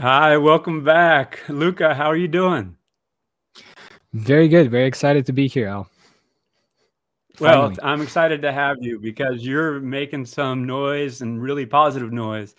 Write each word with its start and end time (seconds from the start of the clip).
Hi, 0.00 0.36
welcome 0.36 0.82
back. 0.82 1.40
Luca, 1.48 1.94
how 1.94 2.06
are 2.06 2.16
you 2.16 2.26
doing? 2.26 2.76
Very 4.12 4.48
good. 4.48 4.68
Very 4.68 4.86
excited 4.86 5.24
to 5.26 5.32
be 5.32 5.46
here, 5.46 5.68
Al. 5.68 5.88
Well, 7.38 7.72
I'm 7.80 8.00
excited 8.00 8.42
to 8.42 8.52
have 8.52 8.78
you 8.80 8.98
because 8.98 9.46
you're 9.46 9.78
making 9.78 10.26
some 10.26 10.66
noise 10.66 11.20
and 11.20 11.40
really 11.40 11.64
positive 11.64 12.12
noise 12.12 12.56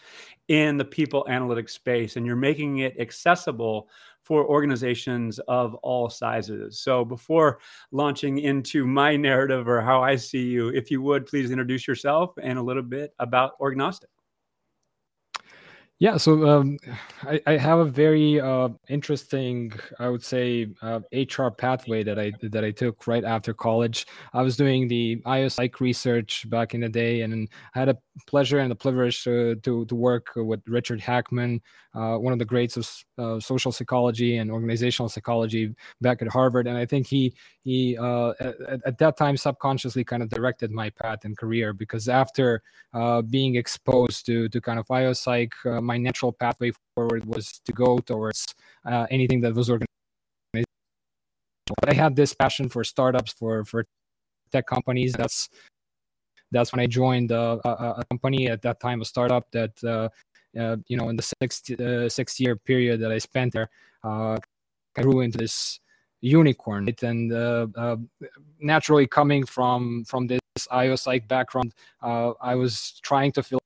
in 0.48 0.78
the 0.78 0.86
people 0.86 1.26
analytics 1.30 1.72
space, 1.72 2.16
and 2.16 2.26
you're 2.26 2.38
making 2.38 2.78
it 2.78 2.98
accessible 3.02 3.90
for 4.24 4.46
organizations 4.46 5.40
of 5.40 5.76
all 5.76 6.10
sizes. 6.10 6.80
So, 6.80 7.04
before 7.04 7.60
launching 7.92 8.38
into 8.40 8.88
my 8.88 9.18
narrative 9.18 9.68
or 9.68 9.82
how 9.82 10.02
I 10.02 10.16
see 10.16 10.44
you, 10.44 10.70
if 10.70 10.90
you 10.90 11.02
would 11.02 11.26
please 11.26 11.52
introduce 11.52 11.86
yourself 11.86 12.34
and 12.42 12.58
a 12.58 12.64
little 12.64 12.82
bit 12.82 13.14
about 13.20 13.60
Orgnostic. 13.60 14.15
Yeah, 16.00 16.18
so 16.18 16.46
um, 16.48 16.78
I, 17.24 17.40
I, 17.48 17.58
have 17.58 17.80
a 17.80 17.86
very 17.86 18.40
uh, 18.42 18.70
interesting, 18.90 19.72
I 19.98 20.10
would 20.10 20.24
say, 20.24 20.68
uh, 20.82 21.00
HR 21.14 21.48
pathway 21.50 22.04
that 22.04 22.20
I 22.20 22.34
that 22.44 22.66
I 22.66 22.72
took 22.72 23.08
right 23.08 23.24
after 23.24 23.54
college. 23.54 24.06
I 24.34 24.42
was 24.42 24.58
doing 24.58 24.90
the 24.90 25.22
IO 25.26 25.48
Psych 25.48 25.80
research 25.80 26.50
back 26.50 26.74
in 26.74 26.82
the 26.82 26.90
day, 26.90 27.22
and 27.22 27.48
I 27.76 27.80
had 27.80 27.90
a 27.90 27.98
pleasure 28.28 28.60
and 28.60 28.72
a 28.72 28.76
privilege 28.76 29.24
to 29.24 29.56
to, 29.56 29.86
to 29.86 29.96
work 29.96 30.28
with 30.36 30.62
Richard 30.68 31.00
Hackman, 31.00 31.62
uh, 31.94 32.18
one 32.18 32.34
of 32.34 32.40
the 32.40 32.46
greats 32.46 32.76
of 32.76 32.90
uh, 33.18 33.40
social 33.40 33.72
psychology 33.72 34.38
and 34.38 34.52
organizational 34.52 35.08
psychology 35.08 35.74
back 36.02 36.22
at 36.22 36.28
Harvard. 36.28 36.68
And 36.68 36.78
I 36.78 36.86
think 36.86 37.08
he 37.08 37.34
he 37.66 37.98
uh, 37.98 38.34
at, 38.40 38.56
at, 38.86 38.98
that 39.00 39.18
time 39.18 39.36
subconsciously 39.36 40.04
kind 40.04 40.22
of 40.24 40.30
directed 40.30 40.72
my 40.72 40.92
path 40.92 41.26
and 41.26 41.36
career 41.36 41.74
because 41.74 42.08
after 42.08 42.62
uh, 42.94 43.22
being 43.24 43.56
exposed 43.56 44.26
to 44.28 44.48
to 44.50 44.62
kind 44.62 44.80
of 44.80 44.90
IO 44.90 45.14
Psych 45.14 45.54
my 45.82 45.98
natural 45.98 46.32
pathway 46.32 46.72
forward 46.94 47.26
was 47.26 47.60
to 47.66 47.74
go 47.74 47.98
towards 47.98 48.54
uh, 48.86 49.08
anything 49.10 49.42
that 49.42 49.54
was 49.54 49.70
organized. 49.70 49.90
But 51.82 51.90
I 51.90 51.94
had 51.94 52.16
this 52.16 52.34
passion 52.34 52.70
for 52.70 52.84
startups, 52.84 53.34
for 53.34 53.66
for 53.66 53.86
tech 54.52 54.68
companies. 54.68 55.14
That's 55.14 55.50
that's 56.52 56.72
when 56.72 56.80
I 56.80 56.88
joined 56.88 57.32
uh, 57.32 57.58
a, 57.66 57.70
a 58.02 58.04
company 58.10 58.48
at 58.48 58.62
that 58.62 58.80
time, 58.80 59.02
a 59.02 59.06
startup 59.06 59.50
that 59.52 59.84
uh, 59.84 60.10
uh 60.60 60.78
you 60.88 60.98
know 60.98 61.10
in 61.10 61.16
the 61.16 61.28
six 61.42 61.62
uh, 61.72 62.08
six 62.08 62.40
year 62.40 62.56
period 62.56 63.02
that 63.02 63.12
I 63.12 63.18
spent 63.18 63.54
there, 63.54 63.70
uh, 64.04 64.38
I 64.98 65.02
grew 65.02 65.22
into 65.22 65.38
this 65.38 65.80
unicorn. 66.26 66.90
And 67.02 67.72
naturally, 68.60 69.08
coming 69.08 69.46
from 69.46 70.04
from 70.06 70.28
this 70.28 70.40
IO 70.72 70.96
Psych 70.96 71.28
background, 71.28 71.74
I 72.02 72.56
was 72.56 73.00
trying 73.04 73.32
to 73.34 73.44
fill 73.44 73.60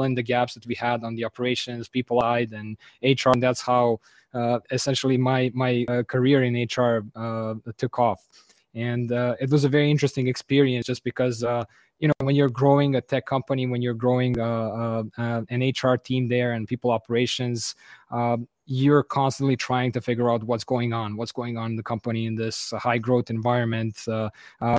in 0.00 0.14
the 0.14 0.22
gaps 0.22 0.54
that 0.54 0.66
we 0.66 0.74
had 0.74 1.04
on 1.04 1.14
the 1.14 1.24
operations, 1.24 1.88
people 1.88 2.20
side, 2.20 2.52
and 2.52 2.76
HR. 3.02 3.30
And 3.30 3.42
that's 3.42 3.60
how 3.60 4.00
uh, 4.34 4.58
essentially 4.70 5.16
my 5.16 5.50
my 5.54 5.84
uh, 5.88 6.02
career 6.04 6.42
in 6.44 6.54
HR 6.54 7.04
uh, 7.14 7.54
took 7.76 7.98
off. 7.98 8.28
And 8.74 9.12
uh, 9.12 9.36
it 9.40 9.50
was 9.50 9.64
a 9.64 9.68
very 9.68 9.90
interesting 9.90 10.28
experience, 10.28 10.86
just 10.86 11.04
because 11.04 11.44
uh, 11.44 11.64
you 11.98 12.08
know 12.08 12.14
when 12.22 12.34
you're 12.34 12.48
growing 12.48 12.96
a 12.96 13.00
tech 13.00 13.26
company, 13.26 13.66
when 13.66 13.82
you're 13.82 13.94
growing 13.94 14.38
uh, 14.40 15.02
an 15.18 15.60
HR 15.60 15.96
team 15.96 16.28
there 16.28 16.52
and 16.52 16.66
people 16.66 16.90
operations. 16.90 17.74
Um, 18.10 18.48
you're 18.66 19.02
constantly 19.02 19.56
trying 19.56 19.92
to 19.92 20.00
figure 20.00 20.30
out 20.30 20.44
what's 20.44 20.64
going 20.64 20.92
on, 20.92 21.16
what's 21.16 21.32
going 21.32 21.58
on 21.58 21.72
in 21.72 21.76
the 21.76 21.82
company 21.82 22.26
in 22.26 22.34
this 22.34 22.72
high 22.78 22.98
growth 22.98 23.30
environment. 23.30 23.98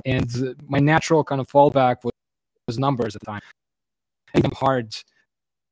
and 0.05 0.55
my 0.67 0.79
natural 0.79 1.23
kind 1.23 1.41
of 1.41 1.47
fallback 1.49 1.97
was, 2.03 2.13
was 2.67 2.79
numbers 2.79 3.15
at 3.15 3.21
the 3.21 3.25
time. 3.25 3.41
And 4.35 4.51
hard 4.53 4.95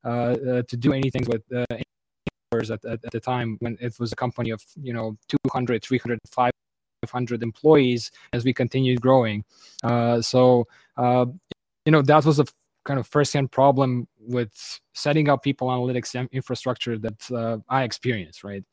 uh, 0.03 0.08
uh, 0.09 0.62
to 0.64 0.78
do 0.78 0.94
anything 0.94 1.23
with 1.28 1.44
uh, 1.56 1.64
at, 2.53 2.84
at, 2.86 3.06
at, 3.06 3.12
the 3.12 3.20
time 3.20 3.56
when 3.59 3.78
it 3.80 3.94
was 4.00 4.12
a 4.12 4.16
company 4.16 4.50
of 4.50 4.64
you 4.81 4.94
know 4.94 5.16
200 5.30 5.84
300 5.84 6.20
500 6.28 7.44
employees 7.44 8.09
as 8.34 8.44
we 8.44 8.52
continued 8.52 9.00
growing 9.00 9.44
so 10.22 10.68
you 10.97 11.91
know 11.91 12.02
that 12.02 12.25
was 12.25 12.40
a 12.40 12.46
kind 12.84 13.00
of 13.00 13.06
first-hand 13.06 13.52
problem 13.52 14.07
with 14.28 14.80
setting 14.94 15.30
up 15.30 15.44
people 15.44 15.68
analytics 15.68 16.30
infrastructure 16.32 16.98
that 16.98 17.32
uh, 17.32 17.58
I 17.70 17.84
experienced, 17.84 18.44
right? 18.44 18.64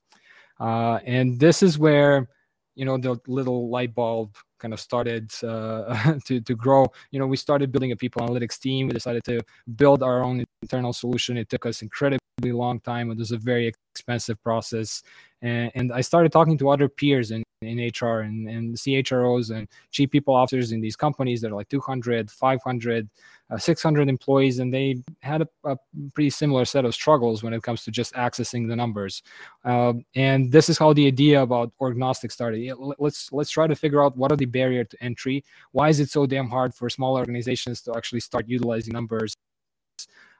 Uh, 0.60 0.98
and 1.04 1.38
this 1.38 1.62
is 1.62 1.78
where 1.78 2.28
you 2.74 2.84
know 2.84 2.96
the 2.96 3.18
little 3.26 3.70
light 3.70 3.94
bulb 3.94 4.36
kind 4.58 4.74
of 4.74 4.80
started 4.80 5.32
uh, 5.42 6.18
to 6.26 6.40
to 6.40 6.54
grow. 6.54 6.86
You 7.10 7.18
know, 7.18 7.26
we 7.26 7.36
started 7.36 7.72
building 7.72 7.92
a 7.92 7.96
people 7.96 8.22
analytics 8.22 8.58
team. 8.58 8.86
We 8.86 8.92
decided 8.92 9.24
to 9.24 9.40
build 9.76 10.02
our 10.02 10.22
own 10.22 10.44
internal 10.62 10.92
solution. 10.92 11.36
It 11.36 11.48
took 11.48 11.66
us 11.66 11.82
incredibly 11.82 12.20
long 12.52 12.80
time. 12.80 13.10
It 13.10 13.18
was 13.18 13.32
a 13.32 13.38
very 13.38 13.66
expensive 13.66 14.42
process, 14.42 15.02
and, 15.42 15.70
and 15.74 15.92
I 15.92 16.00
started 16.00 16.32
talking 16.32 16.58
to 16.58 16.70
other 16.70 16.88
peers 16.88 17.30
in 17.30 17.42
in 17.62 17.78
HR 17.78 18.20
and, 18.20 18.48
and 18.48 18.76
CHROs 18.76 19.50
and 19.50 19.68
chief 19.90 20.10
people 20.10 20.34
officers 20.34 20.72
in 20.72 20.80
these 20.80 20.94
companies 20.94 21.40
that 21.40 21.50
are 21.50 21.56
like 21.56 21.68
200, 21.68 22.30
500, 22.30 23.08
uh, 23.50 23.58
600 23.58 24.08
employees, 24.08 24.60
and 24.60 24.72
they 24.72 25.02
had 25.22 25.42
a, 25.42 25.48
a, 25.64 25.76
pretty 26.14 26.30
similar 26.30 26.64
set 26.64 26.84
of 26.84 26.94
struggles 26.94 27.42
when 27.42 27.52
it 27.52 27.62
comes 27.62 27.82
to 27.82 27.90
just 27.90 28.14
accessing 28.14 28.68
the 28.68 28.76
numbers. 28.76 29.22
Uh, 29.64 29.94
and 30.14 30.52
this 30.52 30.68
is 30.68 30.78
how 30.78 30.92
the 30.92 31.06
idea 31.06 31.42
about 31.42 31.72
Orgnostic 31.80 32.30
started. 32.30 32.72
Let's 32.98 33.32
let's 33.32 33.50
try 33.50 33.66
to 33.66 33.74
figure 33.74 34.04
out 34.04 34.16
what 34.16 34.30
are 34.30 34.36
the 34.36 34.46
barrier 34.46 34.84
to 34.84 35.02
entry. 35.02 35.44
Why 35.72 35.88
is 35.88 35.98
it 35.98 36.10
so 36.10 36.26
damn 36.26 36.48
hard 36.48 36.74
for 36.74 36.88
small 36.88 37.16
organizations 37.16 37.82
to 37.82 37.96
actually 37.96 38.20
start 38.20 38.48
utilizing 38.48 38.92
numbers? 38.92 39.34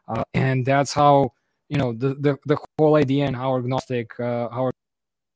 Uh, 0.09 0.25
and 0.35 0.65
that's 0.65 0.93
how 0.93 1.33
you 1.69 1.77
know 1.77 1.93
the, 1.93 2.15
the 2.15 2.37
the 2.47 2.57
whole 2.79 2.97
idea 2.97 3.27
and 3.27 3.37
how 3.37 3.51
Orgnostic 3.51 4.19
uh, 4.19 4.49
how 4.49 4.71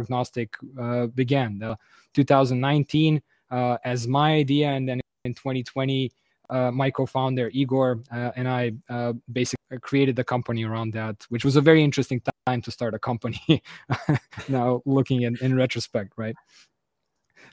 Orgnostic 0.01 0.49
uh, 0.79 1.07
began. 1.09 1.59
The 1.59 1.77
2019 2.15 3.23
uh, 3.51 3.77
as 3.85 4.09
my 4.09 4.35
idea, 4.35 4.69
and 4.69 4.89
then 4.89 5.01
in 5.25 5.35
2020, 5.35 6.11
uh, 6.51 6.71
my 6.71 6.91
co-founder 6.91 7.51
Igor 7.53 8.03
uh, 8.11 8.31
and 8.37 8.49
I 8.49 8.73
uh, 8.91 9.13
basically 9.33 9.79
created 9.81 10.17
the 10.17 10.25
company 10.25 10.65
around 10.65 10.93
that, 10.95 11.25
which 11.29 11.45
was 11.45 11.57
a 11.57 11.61
very 11.61 11.83
interesting 11.83 12.21
time 12.47 12.61
to 12.63 12.71
start 12.71 12.95
a 12.95 12.99
company. 12.99 13.63
now 14.49 14.83
looking 14.85 15.23
in, 15.23 15.37
in 15.41 15.55
retrospect, 15.55 16.13
right? 16.17 16.35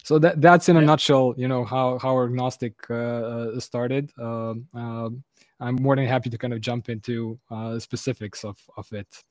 So 0.03 0.19
that 0.19 0.41
that's 0.41 0.69
in 0.69 0.77
a 0.77 0.81
nutshell, 0.81 1.33
you 1.37 1.47
know 1.47 1.65
how 1.65 1.97
how 1.99 2.13
Orgnostic 2.15 2.73
uh, 2.89 3.59
started. 3.59 4.11
Um, 4.17 4.67
um, 4.73 5.23
I'm 5.59 5.75
more 5.75 5.95
than 5.95 6.05
happy 6.05 6.29
to 6.29 6.37
kind 6.37 6.53
of 6.53 6.61
jump 6.61 6.89
into 6.89 7.39
the 7.49 7.79
specifics 7.79 8.43
of 8.43 8.57
of 8.77 8.91
it. 8.91 9.23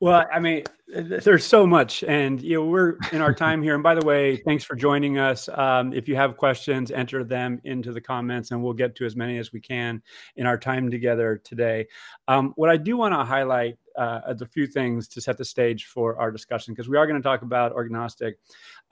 Well, 0.00 0.26
I 0.32 0.38
mean, 0.38 0.62
there's 0.86 1.44
so 1.44 1.66
much, 1.66 2.04
and 2.04 2.40
you 2.40 2.54
know, 2.54 2.66
we're 2.66 2.98
in 3.10 3.20
our 3.20 3.34
time 3.46 3.64
here. 3.64 3.74
And 3.74 3.82
by 3.82 3.96
the 3.96 4.06
way, 4.06 4.36
thanks 4.36 4.62
for 4.62 4.76
joining 4.76 5.18
us. 5.18 5.48
Um, 5.48 5.92
if 5.92 6.06
you 6.06 6.14
have 6.14 6.36
questions, 6.36 6.92
enter 6.92 7.24
them 7.24 7.60
into 7.64 7.92
the 7.92 8.00
comments, 8.00 8.52
and 8.52 8.62
we'll 8.62 8.74
get 8.74 8.94
to 8.96 9.06
as 9.06 9.16
many 9.16 9.38
as 9.38 9.52
we 9.52 9.60
can 9.60 10.00
in 10.36 10.46
our 10.46 10.56
time 10.56 10.88
together 10.88 11.40
today. 11.42 11.88
Um, 12.28 12.52
what 12.54 12.70
I 12.70 12.76
do 12.76 12.96
want 12.96 13.12
to 13.12 13.24
highlight 13.24 13.76
uh, 13.96 14.20
a 14.24 14.46
few 14.46 14.68
things 14.68 15.08
to 15.08 15.20
set 15.20 15.36
the 15.36 15.44
stage 15.44 15.86
for 15.86 16.16
our 16.16 16.30
discussion 16.30 16.74
because 16.74 16.88
we 16.88 16.96
are 16.96 17.06
going 17.06 17.20
to 17.20 17.28
talk 17.28 17.42
about 17.42 17.74
Orgnostic. 17.74 18.34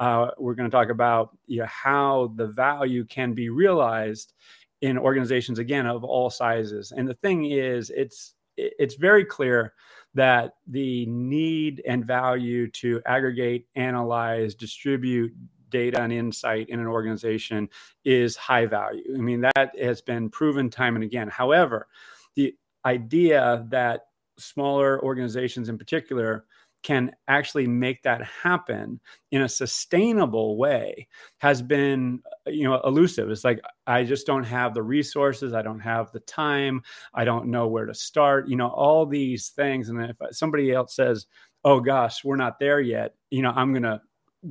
Uh, 0.00 0.30
we're 0.38 0.56
going 0.56 0.68
to 0.68 0.76
talk 0.76 0.90
about 0.90 1.38
you 1.46 1.60
know, 1.60 1.66
how 1.66 2.32
the 2.34 2.48
value 2.48 3.04
can 3.04 3.32
be 3.32 3.48
realized 3.48 4.32
in 4.82 4.98
organizations 4.98 5.58
again 5.58 5.86
of 5.86 6.04
all 6.04 6.30
sizes. 6.30 6.92
And 6.92 7.08
the 7.08 7.14
thing 7.14 7.46
is, 7.46 7.90
it's 7.90 8.34
it's 8.56 8.94
very 8.94 9.24
clear 9.24 9.74
that 10.14 10.54
the 10.66 11.04
need 11.06 11.82
and 11.86 12.06
value 12.06 12.70
to 12.70 13.02
aggregate, 13.04 13.66
analyze, 13.74 14.54
distribute 14.54 15.34
data 15.68 16.00
and 16.00 16.12
insight 16.12 16.68
in 16.70 16.80
an 16.80 16.86
organization 16.86 17.68
is 18.04 18.36
high 18.36 18.64
value. 18.64 19.04
I 19.14 19.18
mean, 19.18 19.42
that 19.42 19.72
has 19.78 20.00
been 20.00 20.30
proven 20.30 20.70
time 20.70 20.94
and 20.94 21.04
again. 21.04 21.28
However, 21.28 21.88
the 22.34 22.54
idea 22.84 23.66
that 23.68 24.06
smaller 24.38 25.02
organizations 25.02 25.68
in 25.68 25.76
particular 25.76 26.46
can 26.82 27.10
actually 27.28 27.66
make 27.66 28.02
that 28.02 28.22
happen 28.24 29.00
in 29.32 29.42
a 29.42 29.48
sustainable 29.48 30.56
way 30.56 31.08
has 31.38 31.62
been 31.62 32.20
you 32.46 32.64
know 32.64 32.80
elusive. 32.84 33.30
It's 33.30 33.44
like 33.44 33.60
i 33.86 34.04
just 34.04 34.26
don't 34.26 34.44
have 34.44 34.74
the 34.74 34.82
resources. 34.82 35.52
I 35.52 35.62
don't 35.62 35.80
have 35.80 36.12
the 36.12 36.20
time. 36.20 36.82
I 37.14 37.24
don't 37.24 37.46
know 37.48 37.66
where 37.66 37.86
to 37.86 37.94
start 37.94 38.48
you 38.48 38.56
know 38.56 38.68
all 38.68 39.06
these 39.06 39.50
things. 39.50 39.88
And 39.88 40.00
if 40.02 40.16
somebody 40.30 40.72
else 40.72 40.94
says 40.94 41.26
oh 41.66 41.80
gosh 41.80 42.24
we're 42.24 42.36
not 42.36 42.58
there 42.58 42.80
yet 42.80 43.14
you 43.30 43.42
know 43.42 43.52
i'm 43.56 43.72
going 43.72 43.82
to 43.82 44.00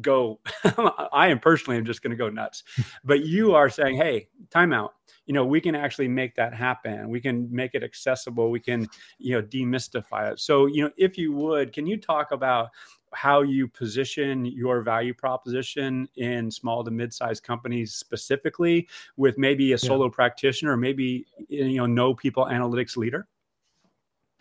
go 0.01 0.39
i 1.13 1.27
am 1.27 1.39
personally 1.39 1.77
am 1.77 1.85
just 1.85 2.01
going 2.01 2.11
to 2.11 2.17
go 2.17 2.29
nuts. 2.29 2.63
But 3.03 3.25
you 3.25 3.55
are 3.55 3.69
saying 3.69 3.97
hey 3.97 4.27
timeout 4.49 4.89
you 5.25 5.33
know 5.33 5.45
we 5.45 5.59
can 5.59 5.75
actually 5.75 6.07
make 6.07 6.35
that 6.35 6.53
happen. 6.53 7.09
We 7.09 7.19
can 7.19 7.47
make 7.51 7.73
it 7.73 7.83
accessible. 7.83 8.51
We 8.51 8.59
can 8.59 8.87
you 9.17 9.33
know 9.33 9.41
demystify 9.41 10.31
it. 10.31 10.39
So 10.39 10.67
you 10.67 10.83
know 10.83 10.91
if 10.97 11.17
you 11.17 11.33
would 11.33 11.73
can 11.73 11.87
you 11.87 11.97
talk 11.97 12.31
about 12.31 12.69
how 13.13 13.41
you 13.41 13.67
position 13.67 14.45
your 14.45 14.81
value 14.81 15.13
proposition 15.13 16.07
in 16.17 16.51
small 16.51 16.83
to 16.83 16.91
mid-sized 16.91 17.43
companies 17.43 17.95
specifically 17.95 18.87
with 19.15 19.37
maybe 19.37 19.71
a 19.71 19.77
solo 19.77 20.05
yeah. 20.05 20.11
practitioner 20.13 20.73
or 20.73 20.77
maybe 20.77 21.25
you 21.47 21.77
know 21.77 21.85
no 21.85 22.13
people 22.13 22.45
analytics 22.45 22.97
leader? 22.97 23.27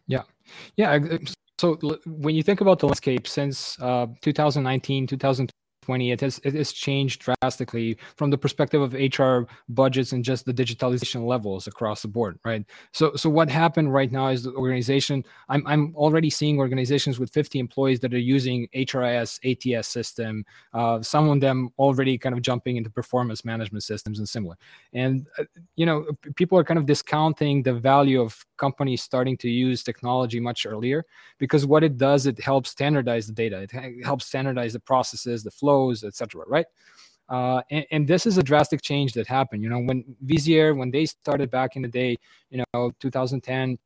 Yeah. 0.06 0.22
Yeah 0.76 0.98
so 1.58 1.78
when 2.06 2.34
you 2.34 2.42
think 2.42 2.60
about 2.60 2.78
the 2.78 2.86
landscape 2.86 3.26
since 3.26 3.78
uh, 3.80 4.06
2019 4.22 5.06
2020 5.06 5.50
2020 5.84 6.12
it 6.12 6.20
has 6.20 6.40
it 6.44 6.54
has 6.54 6.72
changed 6.72 7.22
drastically 7.22 7.96
from 8.16 8.30
the 8.30 8.38
perspective 8.38 8.80
of 8.80 8.94
hr 8.94 9.48
budgets 9.68 10.12
and 10.12 10.24
just 10.24 10.44
the 10.44 10.54
digitalization 10.54 11.26
levels 11.26 11.66
across 11.66 12.02
the 12.02 12.08
board 12.08 12.38
right? 12.44 12.64
So 12.92 13.14
so 13.16 13.28
what 13.30 13.48
happened 13.50 13.92
right 13.92 14.10
now 14.10 14.28
is 14.28 14.42
the 14.42 14.52
organization 14.52 15.24
i'm, 15.48 15.66
I'm 15.66 15.94
already 15.96 16.30
seeing 16.30 16.58
organizations 16.58 17.18
with 17.18 17.30
50 17.30 17.58
employees 17.58 18.00
that 18.00 18.14
are 18.14 18.18
using 18.18 18.68
hris 18.74 19.40
ats 19.44 19.88
system 19.88 20.44
uh, 20.72 21.02
some 21.02 21.28
of 21.28 21.40
them 21.40 21.70
already 21.78 22.16
kind 22.18 22.34
of 22.34 22.42
jumping 22.42 22.76
into 22.76 22.90
performance 22.90 23.44
management 23.44 23.82
systems 23.82 24.18
and 24.18 24.28
similar. 24.28 24.56
And 24.92 25.26
uh, 25.38 25.44
you 25.76 25.86
know 25.86 26.06
people 26.36 26.58
are 26.58 26.64
kind 26.64 26.78
of 26.78 26.86
discounting 26.86 27.62
the 27.62 27.74
value 27.74 28.20
of 28.20 28.44
companies 28.56 29.02
starting 29.02 29.36
to 29.38 29.48
use 29.50 29.82
technology 29.82 30.40
much 30.40 30.66
earlier 30.66 31.04
because 31.38 31.66
what 31.66 31.82
it 31.84 31.96
does 31.96 32.26
it 32.26 32.40
helps 32.40 32.70
standardize 32.70 33.26
the 33.26 33.32
data. 33.32 33.56
It 33.62 34.04
helps 34.04 34.26
standardize 34.26 34.72
the 34.72 34.80
processes 34.80 35.42
the 35.42 35.50
flow 35.50 35.73
flows, 35.74 36.04
etc. 36.04 36.44
Right? 36.46 36.66
Uh, 37.28 37.62
and, 37.70 37.86
and, 37.90 38.06
this 38.06 38.26
is 38.26 38.36
a 38.36 38.42
drastic 38.42 38.82
change 38.82 39.14
that 39.14 39.26
happened. 39.26 39.62
You 39.62 39.70
know, 39.70 39.78
when 39.78 40.04
Visier, 40.26 40.76
when 40.76 40.90
they 40.90 41.06
started 41.06 41.50
back 41.50 41.74
in 41.74 41.80
the 41.80 41.88
day, 41.88 42.16
you 42.50 42.62
know, 42.74 42.92
2010, 43.00 43.78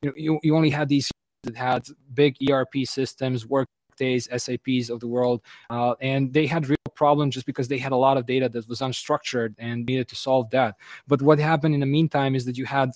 you 0.00 0.08
know, 0.08 0.14
you, 0.16 0.40
you 0.42 0.56
only 0.56 0.70
had 0.70 0.88
these 0.88 1.10
that 1.42 1.54
had 1.54 1.86
big 2.14 2.34
ERP 2.50 2.74
systems, 2.84 3.46
workdays, 3.46 4.26
SAPs 4.34 4.88
of 4.88 5.00
the 5.00 5.06
world, 5.06 5.42
uh, 5.68 5.94
and 6.00 6.32
they 6.32 6.46
had 6.46 6.66
real 6.66 6.76
problems 6.94 7.34
just 7.34 7.44
because 7.44 7.68
they 7.68 7.76
had 7.76 7.92
a 7.92 7.96
lot 7.96 8.16
of 8.16 8.24
data 8.24 8.48
that 8.48 8.66
was 8.68 8.80
unstructured 8.80 9.54
and 9.58 9.84
needed 9.84 10.08
to 10.08 10.16
solve 10.16 10.48
that. 10.50 10.76
But 11.06 11.20
what 11.20 11.38
happened 11.38 11.74
in 11.74 11.80
the 11.80 11.86
meantime 11.86 12.34
is 12.34 12.46
that 12.46 12.56
you 12.56 12.64
had 12.64 12.92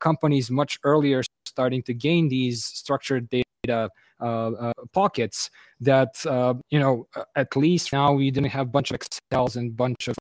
companies 0.00 0.50
much 0.50 0.80
earlier 0.82 1.22
starting 1.46 1.82
to 1.84 1.94
gain 1.94 2.28
these 2.28 2.64
structured 2.64 3.30
data 3.30 3.88
Uh, 4.18 4.52
uh, 4.52 4.72
pockets 4.94 5.50
that 5.78 6.24
uh, 6.24 6.54
you 6.70 6.80
know 6.80 7.06
uh, 7.16 7.24
at 7.36 7.54
least 7.54 7.92
now 7.92 8.14
we 8.14 8.30
didn't 8.30 8.48
have 8.48 8.66
a 8.66 8.70
bunch 8.70 8.90
of 8.90 8.94
excels 8.94 9.56
and 9.56 9.76
bunch 9.76 10.08
of 10.08 10.16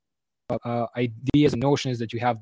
ideas 0.97 1.53
and 1.53 1.61
notions 1.61 1.97
that 1.97 2.11
you 2.11 2.19
have 2.19 2.37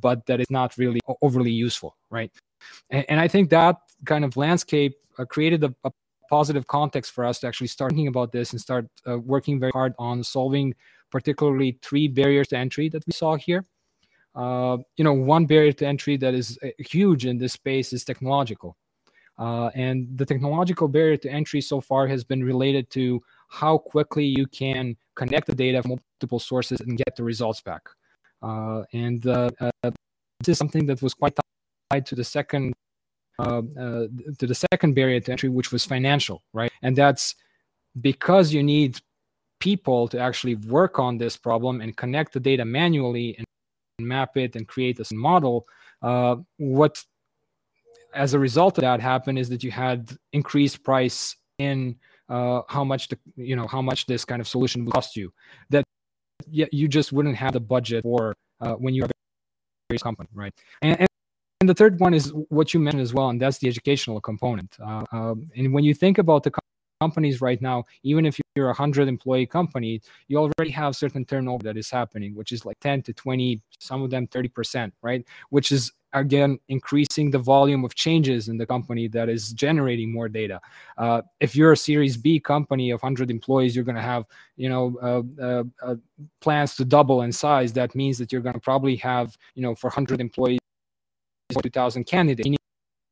but 0.00 0.24
that 0.26 0.40
is 0.40 0.48
not 0.50 0.78
really 0.78 1.00
overly 1.20 1.50
useful 1.50 1.96
right 2.10 2.30
and, 2.90 3.04
and 3.08 3.18
i 3.18 3.26
think 3.26 3.50
that 3.50 3.74
kind 4.04 4.24
of 4.24 4.36
landscape 4.36 4.94
created 5.26 5.64
a, 5.64 5.74
a 5.82 5.90
positive 6.30 6.66
context 6.68 7.10
for 7.10 7.24
us 7.24 7.40
to 7.40 7.48
actually 7.48 7.66
start 7.66 7.90
thinking 7.90 8.06
about 8.06 8.30
this 8.30 8.52
and 8.52 8.60
start 8.60 8.86
uh, 9.08 9.18
working 9.18 9.58
very 9.58 9.72
hard 9.74 9.94
on 9.98 10.22
solving 10.22 10.74
particularly 11.10 11.76
three 11.82 12.06
barriers 12.06 12.48
to 12.48 12.56
entry 12.56 12.88
that 12.88 13.02
we 13.06 13.12
saw 13.12 13.34
here. 13.34 13.64
Uh, 14.34 14.76
you 14.96 15.04
know, 15.04 15.14
one 15.14 15.46
barrier 15.46 15.72
to 15.72 15.86
entry 15.86 16.16
that 16.18 16.34
is 16.34 16.58
huge 16.78 17.26
in 17.26 17.38
this 17.38 17.54
space 17.54 17.92
is 17.92 18.04
technological. 18.04 18.76
Uh, 19.38 19.70
and 19.74 20.08
the 20.18 20.26
technological 20.26 20.88
barrier 20.88 21.16
to 21.16 21.30
entry 21.30 21.60
so 21.60 21.80
far 21.80 22.08
has 22.08 22.24
been 22.24 22.42
related 22.42 22.90
to 22.90 23.22
how 23.48 23.78
quickly 23.78 24.24
you 24.24 24.46
can 24.46 24.96
connect 25.14 25.46
the 25.46 25.54
data 25.54 25.80
from 25.80 25.90
multiple 25.90 26.40
sources 26.40 26.80
and 26.80 26.98
get 26.98 27.14
the 27.16 27.22
results 27.22 27.60
back. 27.60 27.82
Uh, 28.42 28.82
and 28.92 29.26
uh, 29.26 29.50
uh 29.60 29.90
this 30.40 30.50
is 30.54 30.58
something 30.58 30.86
that 30.86 31.02
was 31.02 31.14
quite 31.14 31.36
tied 31.90 32.06
to 32.06 32.14
the 32.14 32.22
second 32.22 32.72
uh, 33.40 33.62
uh, 33.78 34.06
to 34.38 34.46
the 34.46 34.54
second 34.54 34.94
barrier 34.94 35.20
to 35.20 35.30
entry, 35.30 35.48
which 35.48 35.70
was 35.70 35.84
financial, 35.84 36.42
right? 36.52 36.72
And 36.82 36.96
that's 36.96 37.36
because 38.00 38.52
you 38.52 38.62
need 38.62 39.00
people 39.60 40.08
to 40.08 40.18
actually 40.18 40.56
work 40.56 40.98
on 40.98 41.18
this 41.18 41.36
problem 41.36 41.80
and 41.80 41.96
connect 41.96 42.32
the 42.32 42.40
data 42.40 42.64
manually 42.64 43.36
and 43.36 43.46
map 44.00 44.36
it 44.36 44.56
and 44.56 44.66
create 44.66 44.96
this 44.96 45.12
model. 45.12 45.66
what 46.56 47.04
as 48.14 48.34
a 48.34 48.38
result 48.38 48.78
of 48.78 48.82
that 48.82 49.00
happened 49.00 49.38
is 49.38 49.48
that 49.48 49.62
you 49.62 49.70
had 49.70 50.10
increased 50.32 50.82
price 50.82 51.36
in 51.58 51.96
uh, 52.28 52.62
how 52.68 52.84
much 52.84 53.08
the 53.08 53.18
you 53.36 53.56
know 53.56 53.66
how 53.66 53.82
much 53.82 54.06
this 54.06 54.24
kind 54.24 54.40
of 54.40 54.48
solution 54.48 54.84
would 54.84 54.94
cost 54.94 55.16
you. 55.16 55.32
That 55.70 55.84
yeah, 56.50 56.66
you 56.72 56.88
just 56.88 57.12
wouldn't 57.12 57.36
have 57.36 57.52
the 57.52 57.60
budget 57.60 58.02
for 58.02 58.34
uh, 58.60 58.74
when 58.74 58.94
you 58.94 59.02
have 59.02 59.10
a 59.90 59.98
company 59.98 60.28
right? 60.34 60.52
And, 60.82 61.00
and, 61.00 61.08
and 61.60 61.68
the 61.68 61.74
third 61.74 61.98
one 61.98 62.14
is 62.14 62.32
what 62.48 62.72
you 62.72 62.80
mentioned 62.80 63.02
as 63.02 63.14
well 63.14 63.30
and 63.30 63.40
that's 63.40 63.58
the 63.58 63.68
educational 63.68 64.20
component. 64.20 64.76
Uh, 64.80 65.04
um, 65.12 65.50
and 65.56 65.72
when 65.72 65.84
you 65.84 65.94
think 65.94 66.18
about 66.18 66.42
the 66.42 66.52
companies 67.00 67.40
right 67.40 67.62
now 67.62 67.84
even 68.02 68.26
if 68.26 68.38
you're 68.54 68.66
a 68.66 68.68
100 68.68 69.08
employee 69.08 69.46
company 69.46 70.00
you 70.26 70.36
already 70.36 70.70
have 70.70 70.96
certain 70.96 71.24
turnover 71.24 71.62
that 71.62 71.76
is 71.76 71.88
happening 71.90 72.34
which 72.34 72.50
is 72.50 72.64
like 72.64 72.76
10 72.80 73.02
to 73.02 73.12
20 73.12 73.60
some 73.78 74.02
of 74.02 74.10
them 74.10 74.26
30% 74.26 74.92
right? 75.02 75.24
Which 75.50 75.72
is 75.72 75.92
again 76.12 76.58
increasing 76.68 77.30
the 77.30 77.38
volume 77.38 77.84
of 77.84 77.94
changes 77.94 78.48
in 78.48 78.56
the 78.56 78.66
company 78.66 79.08
that 79.08 79.28
is 79.28 79.52
generating 79.52 80.12
more 80.12 80.28
data 80.28 80.60
uh, 80.96 81.20
if 81.40 81.54
you're 81.54 81.72
a 81.72 81.76
series 81.76 82.16
b 82.16 82.40
company 82.40 82.90
of 82.90 83.00
100 83.02 83.30
employees 83.30 83.74
you're 83.74 83.84
going 83.84 83.96
to 83.96 84.02
have 84.02 84.24
you 84.56 84.68
know 84.68 84.96
uh, 85.02 85.42
uh, 85.42 85.64
uh, 85.82 85.94
plans 86.40 86.76
to 86.76 86.84
double 86.84 87.22
in 87.22 87.32
size 87.32 87.72
that 87.72 87.94
means 87.94 88.16
that 88.18 88.32
you're 88.32 88.40
going 88.40 88.54
to 88.54 88.60
probably 88.60 88.96
have 88.96 89.36
you 89.54 89.62
know 89.62 89.74
for 89.74 89.88
100 89.88 90.20
employees 90.20 90.58
2000 91.62 92.04
candidates 92.04 92.56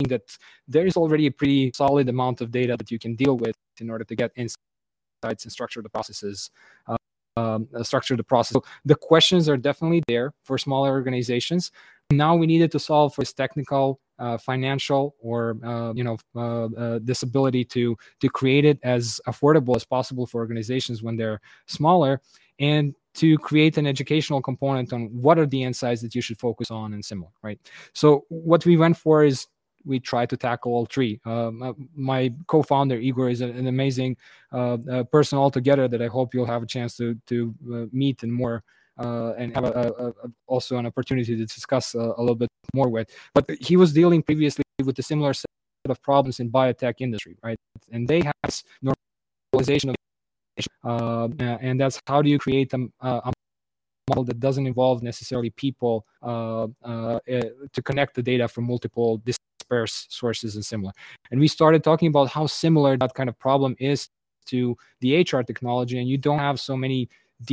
that 0.08 0.36
there 0.68 0.86
is 0.86 0.96
already 0.96 1.26
a 1.26 1.30
pretty 1.30 1.72
solid 1.74 2.08
amount 2.08 2.40
of 2.40 2.50
data 2.50 2.76
that 2.76 2.90
you 2.90 2.98
can 2.98 3.14
deal 3.14 3.36
with 3.36 3.54
in 3.80 3.90
order 3.90 4.04
to 4.04 4.14
get 4.14 4.30
insights 4.36 5.44
and 5.44 5.52
structure 5.52 5.82
the 5.82 5.88
processes 5.88 6.50
uh, 6.86 6.96
um, 7.36 7.68
structure 7.82 8.16
the 8.16 8.24
process. 8.24 8.54
So 8.54 8.64
the 8.84 8.94
questions 8.94 9.48
are 9.48 9.56
definitely 9.56 10.02
there 10.08 10.32
for 10.42 10.56
smaller 10.58 10.90
organizations. 10.90 11.70
Now 12.10 12.36
we 12.36 12.46
needed 12.46 12.70
to 12.72 12.78
solve 12.78 13.14
for 13.14 13.22
this 13.22 13.32
technical, 13.32 14.00
uh, 14.18 14.38
financial, 14.38 15.16
or 15.20 15.58
uh, 15.64 15.92
you 15.94 16.04
know, 16.04 16.16
uh, 16.36 16.66
uh, 16.66 16.98
this 17.02 17.22
ability 17.22 17.64
to 17.64 17.96
to 18.20 18.28
create 18.28 18.64
it 18.64 18.78
as 18.82 19.20
affordable 19.26 19.74
as 19.74 19.84
possible 19.84 20.26
for 20.26 20.40
organizations 20.40 21.02
when 21.02 21.16
they're 21.16 21.40
smaller, 21.66 22.20
and 22.60 22.94
to 23.14 23.36
create 23.38 23.76
an 23.76 23.86
educational 23.86 24.40
component 24.40 24.92
on 24.92 25.06
what 25.06 25.38
are 25.38 25.46
the 25.46 25.62
insights 25.62 26.00
that 26.02 26.14
you 26.14 26.20
should 26.20 26.38
focus 26.38 26.70
on 26.70 26.92
and 26.92 27.04
similar, 27.04 27.30
right? 27.42 27.58
So 27.92 28.24
what 28.28 28.64
we 28.66 28.76
went 28.76 28.96
for 28.96 29.24
is 29.24 29.48
we 29.84 29.98
try 29.98 30.26
to 30.26 30.36
tackle 30.36 30.72
all 30.72 30.86
three. 30.86 31.20
Um, 31.24 31.88
my 31.94 32.32
co-founder 32.46 32.98
Igor 32.98 33.30
is 33.30 33.40
an, 33.40 33.66
amazing 33.66 34.16
uh, 34.52 34.78
uh, 34.90 35.04
person 35.04 35.38
altogether 35.38 35.88
that 35.88 36.02
I 36.02 36.08
hope 36.08 36.34
you'll 36.34 36.46
have 36.46 36.62
a 36.62 36.66
chance 36.66 36.96
to 36.98 37.16
to 37.26 37.54
uh, 37.72 37.86
meet 37.92 38.22
and 38.22 38.32
more 38.32 38.62
uh, 38.98 39.32
and 39.36 39.54
have 39.54 39.64
a, 39.64 39.92
a, 39.98 40.08
a, 40.08 40.12
also 40.46 40.76
an 40.78 40.86
opportunity 40.86 41.36
to 41.36 41.44
discuss 41.44 41.94
a, 41.94 41.98
little 42.18 42.34
bit 42.34 42.48
more 42.74 42.88
with. 42.88 43.08
But 43.34 43.50
he 43.60 43.76
was 43.76 43.92
dealing 43.92 44.22
previously 44.22 44.64
with 44.84 44.98
a 44.98 45.02
similar 45.02 45.34
set 45.34 45.46
of 45.88 46.02
problems 46.02 46.40
in 46.40 46.50
biotech 46.50 46.94
industry, 47.00 47.36
right? 47.42 47.58
And 47.92 48.08
they 48.08 48.22
have 48.22 48.62
normalization 48.84 49.90
of 49.90 49.96
uh, 50.84 51.28
and 51.38 51.78
that's 51.78 52.00
how 52.06 52.22
do 52.22 52.30
you 52.30 52.38
create 52.38 52.72
a, 52.72 52.88
a 53.00 53.32
model 54.08 54.24
that 54.24 54.40
doesn't 54.40 54.66
involve 54.66 55.02
necessarily 55.02 55.50
people 55.50 56.06
uh, 56.22 56.66
uh, 56.84 57.18
eh, 57.28 57.42
to 57.72 57.82
connect 57.82 58.14
the 58.14 58.22
data 58.22 58.48
from 58.48 58.64
multiple 58.64 59.20
dispersed 59.24 60.12
sources 60.12 60.54
and 60.54 60.64
similar. 60.64 60.92
And 61.30 61.40
we 61.40 61.48
started 61.48 61.82
talking 61.82 62.08
about 62.08 62.28
how 62.28 62.46
similar 62.46 62.96
that 62.96 63.14
kind 63.14 63.28
of 63.28 63.38
problem 63.38 63.76
is 63.78 64.08
to 64.46 64.76
the 65.00 65.20
HR 65.20 65.40
technology, 65.40 65.98
and 65.98 66.08
you 66.08 66.18
don't 66.18 66.38
have 66.38 66.60
so 66.60 66.76
many 66.76 67.08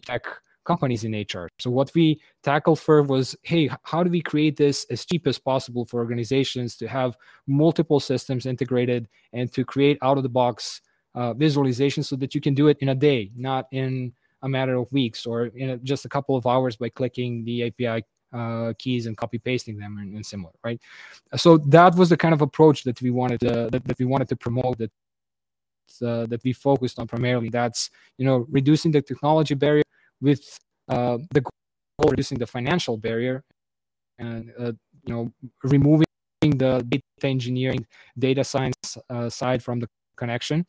tech 0.06 0.26
companies 0.64 1.04
in 1.04 1.14
HR. 1.14 1.48
So 1.60 1.70
what 1.70 1.92
we 1.94 2.20
tackled 2.42 2.80
first 2.80 3.10
was, 3.10 3.36
hey, 3.44 3.70
how 3.84 4.04
do 4.04 4.10
we 4.10 4.22
create 4.22 4.58
this 4.58 4.86
as 4.90 5.06
cheap 5.06 5.28
as 5.28 5.38
possible 5.38 5.86
for 5.86 6.00
organizations 6.00 6.76
to 6.78 6.88
have 6.88 7.18
multiple 7.48 8.00
systems 8.00 8.46
integrated 8.46 9.08
and 9.34 9.52
to 9.54 9.64
create 9.64 9.98
out 10.02 10.18
of 10.18 10.24
the 10.24 10.30
box 10.30 10.82
uh, 11.16 11.34
visualization 11.34 12.04
so 12.04 12.16
that 12.16 12.34
you 12.34 12.42
can 12.42 12.54
do 12.54 12.68
it 12.68 12.78
in 12.80 12.90
a 12.90 12.96
day, 12.96 13.32
not 13.36 13.68
in 13.72 14.14
a 14.42 14.50
matter 14.50 14.76
of 14.76 14.92
weeks 14.92 15.26
or 15.26 15.48
in 15.48 15.72
a, 15.72 15.78
just 15.78 16.06
a 16.06 16.10
couple 16.10 16.36
of 16.36 16.46
hours 16.46 16.76
by 16.76 16.90
clicking 16.90 17.46
the 17.46 17.68
API 17.68 18.04
uh, 18.34 18.74
keys 18.80 19.06
and 19.06 19.16
copy 19.16 19.38
pasting 19.38 19.78
them 19.78 19.98
and, 20.00 20.16
and, 20.16 20.26
similar, 20.26 20.52
right? 20.64 20.82
So 21.36 21.58
that 21.58 21.96
was 21.96 22.10
the 22.10 22.18
kind 22.18 22.34
of 22.34 22.42
approach 22.42 22.84
that 22.84 23.00
we 23.00 23.12
wanted 23.12 23.40
to, 23.42 23.70
that, 23.72 23.86
that 23.86 24.00
we 24.00 24.06
wanted 24.06 24.28
to 24.30 24.36
promote 24.36 24.80
that 24.80 24.92
uh, 26.02 26.26
that 26.26 26.44
we 26.44 26.54
focused 26.54 26.98
on 26.98 27.08
primarily. 27.08 27.50
That's 27.50 27.92
you 28.18 28.26
know 28.26 28.48
reducing 28.50 28.92
the 28.92 29.02
technology 29.02 29.54
barrier 29.54 29.83
with 30.24 30.42
uh, 30.90 31.18
the 31.36 31.42
goal 31.42 31.52
of 32.00 32.12
reducing 32.12 32.40
the 32.40 32.48
financial 32.48 32.98
barrier 32.98 33.44
and 34.20 34.52
uh, 34.60 34.72
you 35.06 35.14
know 35.14 35.32
removing 35.64 36.06
the 36.42 36.74
data 36.90 37.04
engineering 37.24 37.86
data 38.18 38.44
science 38.44 38.98
uh, 39.10 39.30
side 39.30 39.62
from 39.62 39.80
the 39.80 39.88
connection 40.16 40.66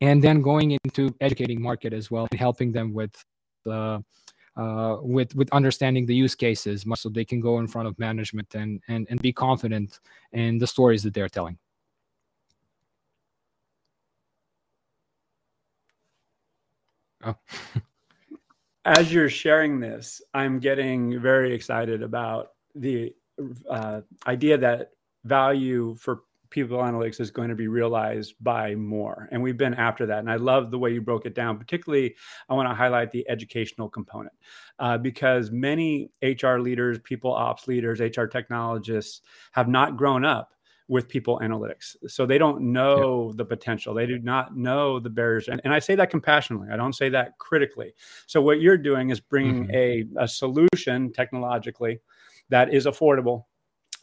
and 0.00 0.22
then 0.22 0.42
going 0.42 0.72
into 0.72 1.14
educating 1.20 1.60
market 1.62 1.92
as 1.92 2.10
well 2.10 2.26
and 2.30 2.40
helping 2.40 2.72
them 2.72 2.92
with 2.92 3.14
uh, 3.66 3.98
uh, 4.56 4.96
with 5.00 5.34
with 5.34 5.48
understanding 5.52 6.04
the 6.06 6.14
use 6.14 6.34
cases 6.34 6.84
so 6.94 7.08
they 7.08 7.24
can 7.24 7.40
go 7.40 7.58
in 7.58 7.66
front 7.66 7.88
of 7.88 7.98
management 7.98 8.54
and 8.54 8.80
and, 8.88 9.06
and 9.10 9.22
be 9.22 9.32
confident 9.32 10.00
in 10.32 10.58
the 10.58 10.66
stories 10.66 11.02
that 11.02 11.14
they're 11.14 11.28
telling. 11.28 11.58
Oh 17.24 17.36
as 18.84 19.12
you're 19.12 19.28
sharing 19.28 19.80
this, 19.80 20.20
I'm 20.34 20.58
getting 20.58 21.20
very 21.20 21.54
excited 21.54 22.02
about 22.02 22.48
the 22.74 23.14
uh, 23.68 24.00
idea 24.26 24.58
that 24.58 24.90
value 25.24 25.94
for 25.94 26.22
people 26.50 26.78
analytics 26.78 27.18
is 27.18 27.30
going 27.30 27.48
to 27.48 27.54
be 27.54 27.66
realized 27.66 28.34
by 28.40 28.74
more. 28.74 29.28
And 29.32 29.42
we've 29.42 29.56
been 29.56 29.74
after 29.74 30.04
that. 30.06 30.18
And 30.18 30.30
I 30.30 30.36
love 30.36 30.70
the 30.70 30.78
way 30.78 30.92
you 30.92 31.00
broke 31.00 31.24
it 31.24 31.34
down. 31.34 31.58
Particularly, 31.58 32.14
I 32.48 32.54
want 32.54 32.68
to 32.68 32.74
highlight 32.74 33.10
the 33.10 33.28
educational 33.28 33.88
component 33.88 34.34
uh, 34.78 34.98
because 34.98 35.50
many 35.50 36.10
HR 36.22 36.58
leaders, 36.58 36.98
people 37.02 37.32
ops 37.32 37.66
leaders, 37.66 38.00
HR 38.00 38.26
technologists 38.26 39.22
have 39.52 39.68
not 39.68 39.96
grown 39.96 40.24
up 40.24 40.50
with 40.88 41.08
people 41.08 41.40
analytics. 41.42 41.96
So 42.06 42.26
they 42.26 42.38
don't 42.38 42.72
know 42.72 43.28
yeah. 43.28 43.36
the 43.36 43.44
potential. 43.44 43.94
They 43.94 44.06
do 44.06 44.18
not 44.18 44.56
know 44.56 44.98
the 44.98 45.10
barriers. 45.10 45.48
And, 45.48 45.60
and, 45.64 45.72
I 45.72 45.78
say 45.78 45.94
that 45.94 46.10
compassionately. 46.10 46.68
I 46.72 46.76
don't 46.76 46.94
say 46.94 47.08
that 47.10 47.38
critically. 47.38 47.94
So 48.26 48.42
what 48.42 48.60
you're 48.60 48.76
doing 48.76 49.10
is 49.10 49.20
bringing 49.20 49.68
mm-hmm. 49.68 50.18
a, 50.18 50.24
a 50.24 50.28
solution 50.28 51.12
technologically 51.12 52.00
that 52.50 52.74
is 52.74 52.86
affordable 52.86 53.44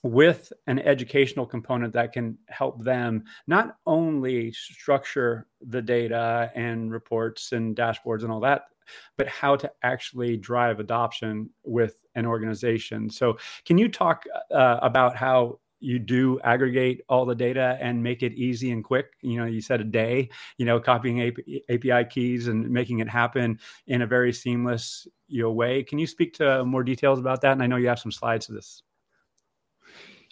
with 0.03 0.53
an 0.67 0.79
educational 0.79 1.45
component 1.45 1.93
that 1.93 2.13
can 2.13 2.37
help 2.47 2.83
them 2.83 3.23
not 3.47 3.75
only 3.85 4.51
structure 4.51 5.47
the 5.67 5.81
data 5.81 6.51
and 6.55 6.91
reports 6.91 7.51
and 7.51 7.75
dashboards 7.75 8.23
and 8.23 8.31
all 8.31 8.39
that 8.39 8.63
but 9.17 9.27
how 9.27 9.55
to 9.55 9.69
actually 9.83 10.37
drive 10.37 10.79
adoption 10.79 11.49
with 11.63 12.05
an 12.15 12.25
organization 12.25 13.09
so 13.09 13.37
can 13.65 13.77
you 13.77 13.89
talk 13.89 14.23
uh, 14.51 14.79
about 14.81 15.17
how 15.17 15.59
you 15.79 15.99
do 15.99 16.39
aggregate 16.43 17.01
all 17.09 17.25
the 17.25 17.35
data 17.35 17.77
and 17.79 18.01
make 18.01 18.23
it 18.23 18.33
easy 18.33 18.71
and 18.71 18.83
quick 18.83 19.13
you 19.21 19.37
know 19.37 19.45
you 19.45 19.61
said 19.61 19.81
a 19.81 19.85
day 19.85 20.29
you 20.57 20.65
know 20.65 20.79
copying 20.79 21.21
api 21.69 22.05
keys 22.09 22.47
and 22.47 22.69
making 22.69 22.99
it 22.99 23.09
happen 23.09 23.59
in 23.87 24.01
a 24.01 24.07
very 24.07 24.33
seamless 24.33 25.07
you 25.27 25.41
know 25.41 25.51
way 25.51 25.83
can 25.83 25.99
you 25.99 26.07
speak 26.07 26.33
to 26.33 26.63
more 26.65 26.83
details 26.83 27.19
about 27.19 27.41
that 27.41 27.53
and 27.53 27.63
i 27.63 27.67
know 27.67 27.77
you 27.77 27.87
have 27.87 27.99
some 27.99 28.11
slides 28.11 28.45
to 28.45 28.53
this 28.53 28.83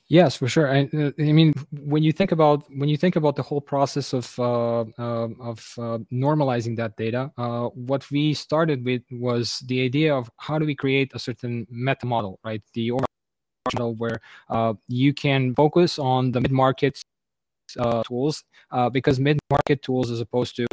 Yes, 0.10 0.38
for 0.38 0.48
sure. 0.48 0.74
I, 0.74 0.88
I 0.94 1.34
mean, 1.34 1.54
when 1.72 2.01
you 2.01 2.13
think 2.13 2.32
about 2.32 2.63
when 2.74 2.88
you 2.88 2.96
think 2.96 3.18
about 3.18 3.36
the 3.36 3.44
whole 3.44 3.60
process 3.60 4.13
of 4.13 4.39
uh, 4.39 4.86
uh, 4.98 5.27
of 5.42 5.74
uh, 5.77 5.98
normalizing 6.13 6.77
that 6.77 6.96
data, 6.96 7.30
uh, 7.38 7.66
what 7.75 8.10
we 8.10 8.34
started 8.34 8.86
with 8.86 9.01
was 9.12 9.60
the 9.68 9.84
idea 9.84 10.16
of 10.16 10.30
how 10.38 10.60
do 10.60 10.66
we 10.66 10.75
create 10.75 11.12
a 11.13 11.20
certain 11.20 11.68
meta 11.70 12.06
model, 12.06 12.39
right? 12.46 12.63
The 12.74 12.94
where 13.76 14.20
uh, 14.50 14.74
you 14.88 15.14
can 15.14 15.54
focus 15.56 16.00
on 16.00 16.32
the 16.32 16.42
mid 16.42 16.52
market 16.52 17.02
tools 18.08 18.44
because 18.92 19.20
mid 19.20 19.40
market 19.50 19.82
tools, 19.82 20.12
as 20.12 20.22
opposed 20.22 20.56
to 20.56 20.66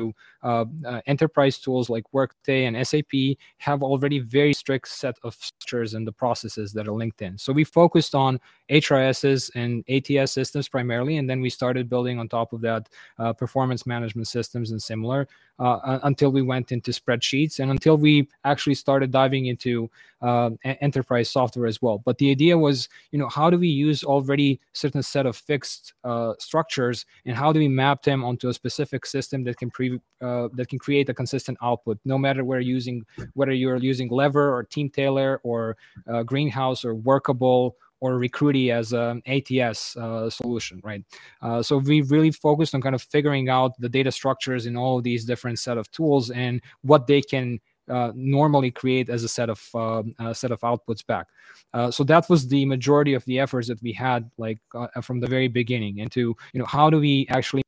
uh, 0.44 0.66
uh, 0.86 1.00
enterprise 1.06 1.58
tools 1.58 1.88
like 1.88 2.04
Workday 2.12 2.66
and 2.66 2.86
SAP 2.86 3.38
have 3.58 3.82
already 3.82 4.18
very 4.18 4.52
strict 4.52 4.88
set 4.88 5.16
of 5.24 5.34
structures 5.34 5.94
and 5.94 6.06
the 6.06 6.12
processes 6.12 6.72
that 6.74 6.86
are 6.86 6.92
linked 6.92 7.22
in. 7.22 7.38
So 7.38 7.52
we 7.52 7.64
focused 7.64 8.14
on 8.14 8.38
HRSs 8.70 9.50
and 9.54 9.82
ATS 9.88 10.32
systems 10.32 10.68
primarily, 10.68 11.16
and 11.16 11.28
then 11.28 11.40
we 11.40 11.50
started 11.50 11.88
building 11.88 12.18
on 12.18 12.28
top 12.28 12.52
of 12.52 12.60
that 12.60 12.88
uh, 13.18 13.32
performance 13.32 13.86
management 13.86 14.28
systems 14.28 14.70
and 14.70 14.82
similar 14.82 15.26
uh, 15.58 15.98
until 16.02 16.30
we 16.30 16.42
went 16.42 16.72
into 16.72 16.90
spreadsheets 16.90 17.60
and 17.60 17.70
until 17.70 17.96
we 17.96 18.28
actually 18.44 18.74
started 18.74 19.10
diving 19.10 19.46
into 19.46 19.88
uh, 20.20 20.50
enterprise 20.64 21.30
software 21.30 21.66
as 21.66 21.80
well. 21.80 21.98
But 21.98 22.18
the 22.18 22.30
idea 22.30 22.56
was, 22.56 22.88
you 23.12 23.18
know, 23.18 23.28
how 23.28 23.50
do 23.50 23.58
we 23.58 23.68
use 23.68 24.02
already 24.02 24.60
certain 24.72 25.02
set 25.02 25.26
of 25.26 25.36
fixed 25.36 25.92
uh, 26.02 26.32
structures 26.38 27.06
and 27.26 27.36
how 27.36 27.52
do 27.52 27.60
we 27.60 27.68
map 27.68 28.02
them 28.02 28.24
onto 28.24 28.48
a 28.48 28.54
specific 28.54 29.06
system 29.06 29.44
that 29.44 29.58
can 29.58 29.70
pre 29.70 30.00
uh, 30.22 30.33
that 30.54 30.68
can 30.68 30.78
create 30.78 31.08
a 31.08 31.14
consistent 31.14 31.56
output 31.62 31.98
no 32.04 32.18
matter 32.18 32.44
where 32.44 32.60
using 32.60 33.04
whether 33.34 33.52
you're 33.52 33.76
using 33.76 34.08
lever 34.08 34.46
or 34.54 34.64
Teamtailor 34.64 35.38
or 35.42 35.76
uh, 36.08 36.22
greenhouse 36.22 36.84
or 36.84 36.94
workable 36.94 37.76
or 38.00 38.18
Recruitee 38.18 38.70
as 38.70 38.92
an 38.92 39.22
ATS 39.26 39.96
uh, 39.96 40.28
solution, 40.28 40.80
right? 40.84 41.02
Uh, 41.40 41.62
so 41.62 41.78
we 41.78 42.02
really 42.02 42.30
focused 42.30 42.74
on 42.74 42.82
kind 42.82 42.94
of 42.94 43.02
figuring 43.02 43.48
out 43.48 43.72
the 43.80 43.88
data 43.88 44.12
structures 44.12 44.66
in 44.66 44.76
all 44.76 44.98
of 44.98 45.04
these 45.04 45.24
different 45.24 45.58
set 45.58 45.78
of 45.78 45.90
tools 45.90 46.30
and 46.30 46.60
what 46.82 47.06
they 47.06 47.22
can 47.22 47.58
uh, 47.88 48.12
normally 48.14 48.70
create 48.70 49.08
as 49.08 49.24
a 49.24 49.28
set 49.28 49.48
of 49.48 49.60
uh, 49.74 50.02
a 50.18 50.34
set 50.34 50.50
of 50.50 50.60
outputs 50.60 51.06
back. 51.06 51.26
Uh, 51.72 51.90
so 51.90 52.04
that 52.04 52.28
was 52.28 52.48
the 52.48 52.64
majority 52.64 53.14
of 53.14 53.24
the 53.24 53.38
efforts 53.38 53.68
that 53.68 53.82
we 53.82 53.92
had, 53.92 54.30
like 54.38 54.58
uh, 54.74 54.86
from 55.00 55.20
the 55.20 55.26
very 55.26 55.48
beginning, 55.48 55.98
into 55.98 56.34
you 56.52 56.60
know 56.60 56.66
how 56.66 56.90
do 56.90 56.98
we 56.98 57.26
actually 57.28 57.62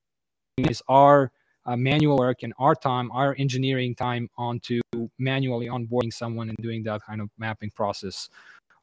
use 0.59 0.83
our 0.89 1.33
uh, 1.67 1.77
manual 1.77 2.17
work 2.17 2.43
and 2.43 2.53
our 2.59 2.75
time, 2.75 3.11
our 3.13 3.35
engineering 3.39 3.95
time 3.95 4.29
onto 4.39 4.81
manually 5.19 5.67
onboarding 5.67 6.13
someone 6.13 6.49
and 6.49 6.57
doing 6.59 6.83
that 6.85 7.03
kind 7.03 7.21
of 7.21 7.29
mapping 7.39 7.71
process 7.71 8.29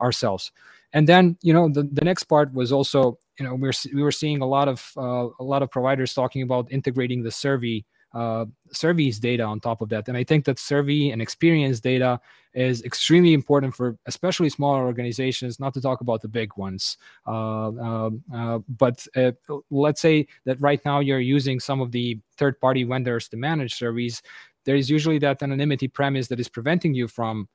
ourselves. 0.01 0.51
And 0.91 1.07
then, 1.07 1.37
you 1.41 1.53
know, 1.53 1.69
the, 1.69 1.83
the 1.83 2.05
next 2.05 2.25
part 2.25 2.53
was 2.53 2.71
also, 2.71 3.17
you 3.39 3.45
know, 3.45 3.55
we 3.55 3.61
we're 3.61 3.73
we 3.95 4.03
were 4.03 4.11
seeing 4.11 4.41
a 4.41 4.45
lot 4.45 4.67
of 4.67 4.91
uh, 4.97 5.27
a 5.39 5.43
lot 5.43 5.63
of 5.63 5.71
providers 5.71 6.13
talking 6.13 6.43
about 6.43 6.71
integrating 6.71 7.23
the 7.23 7.31
survey 7.31 7.83
uh, 8.13 8.45
surveys 8.71 9.19
data 9.19 9.43
on 9.43 9.59
top 9.59 9.81
of 9.81 9.89
that. 9.89 10.07
And 10.07 10.17
I 10.17 10.23
think 10.23 10.45
that 10.45 10.59
survey 10.59 11.09
and 11.09 11.21
experience 11.21 11.79
data 11.79 12.19
is 12.53 12.83
extremely 12.83 13.33
important 13.33 13.75
for 13.75 13.97
especially 14.05 14.49
smaller 14.49 14.85
organizations, 14.85 15.59
not 15.59 15.73
to 15.73 15.81
talk 15.81 16.01
about 16.01 16.21
the 16.21 16.27
big 16.27 16.51
ones. 16.55 16.97
Uh, 17.25 17.69
uh, 17.69 18.09
uh 18.33 18.59
but 18.69 19.05
uh, 19.15 19.31
let's 19.71 20.01
say 20.01 20.27
that 20.45 20.61
right 20.61 20.83
now 20.85 20.99
you're 20.99 21.19
using 21.19 21.59
some 21.59 21.81
of 21.81 21.91
the 21.91 22.19
third 22.37 22.59
party 22.59 22.83
vendors 22.83 23.27
to 23.29 23.37
manage 23.37 23.73
surveys. 23.75 24.21
There 24.65 24.75
is 24.75 24.89
usually 24.89 25.17
that 25.19 25.41
anonymity 25.41 25.87
premise 25.87 26.27
that 26.27 26.39
is 26.39 26.47
preventing 26.47 26.93
you 26.93 27.07
from 27.07 27.47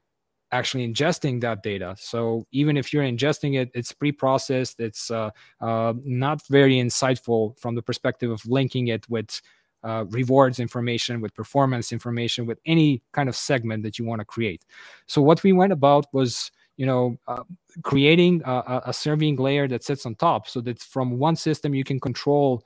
actually 0.50 0.86
ingesting 0.86 1.40
that 1.40 1.62
data. 1.62 1.94
So 1.98 2.46
even 2.52 2.76
if 2.76 2.92
you're 2.92 3.04
ingesting 3.04 3.60
it, 3.60 3.70
it's 3.74 3.92
pre-processed. 3.92 4.80
It's 4.80 5.10
uh, 5.10 5.30
uh, 5.60 5.94
not 6.04 6.46
very 6.48 6.76
insightful 6.76 7.58
from 7.58 7.74
the 7.74 7.82
perspective 7.82 8.30
of 8.30 8.44
linking 8.46 8.88
it 8.88 9.08
with 9.08 9.40
uh, 9.84 10.04
rewards 10.10 10.60
information, 10.60 11.20
with 11.20 11.34
performance 11.34 11.92
information, 11.92 12.46
with 12.46 12.58
any 12.66 13.02
kind 13.12 13.28
of 13.28 13.36
segment 13.36 13.82
that 13.82 13.98
you 13.98 14.04
want 14.04 14.20
to 14.20 14.24
create. 14.24 14.64
So 15.06 15.22
what 15.22 15.42
we 15.42 15.52
went 15.52 15.72
about 15.72 16.06
was, 16.12 16.50
you 16.76 16.86
know, 16.86 17.16
uh, 17.26 17.42
creating 17.82 18.42
a, 18.44 18.82
a 18.86 18.92
serving 18.92 19.36
layer 19.36 19.68
that 19.68 19.84
sits 19.84 20.06
on 20.06 20.14
top, 20.14 20.48
so 20.48 20.60
that 20.62 20.80
from 20.80 21.18
one 21.18 21.36
system 21.36 21.74
you 21.74 21.84
can 21.84 22.00
control 22.00 22.62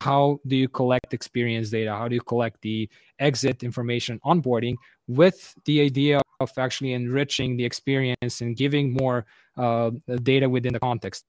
how 0.00 0.38
do 0.46 0.56
you 0.56 0.68
collect 0.68 1.12
experience 1.12 1.70
data 1.70 1.90
how 1.90 2.08
do 2.08 2.14
you 2.14 2.20
collect 2.20 2.60
the 2.62 2.88
exit 3.18 3.62
information 3.62 4.18
onboarding 4.24 4.74
with 5.06 5.54
the 5.64 5.80
idea 5.80 6.20
of 6.40 6.50
actually 6.56 6.92
enriching 6.92 7.56
the 7.56 7.64
experience 7.64 8.40
and 8.40 8.56
giving 8.56 8.92
more 8.92 9.26
uh, 9.56 9.90
data 10.22 10.48
within 10.48 10.72
the 10.72 10.80
context 10.80 11.24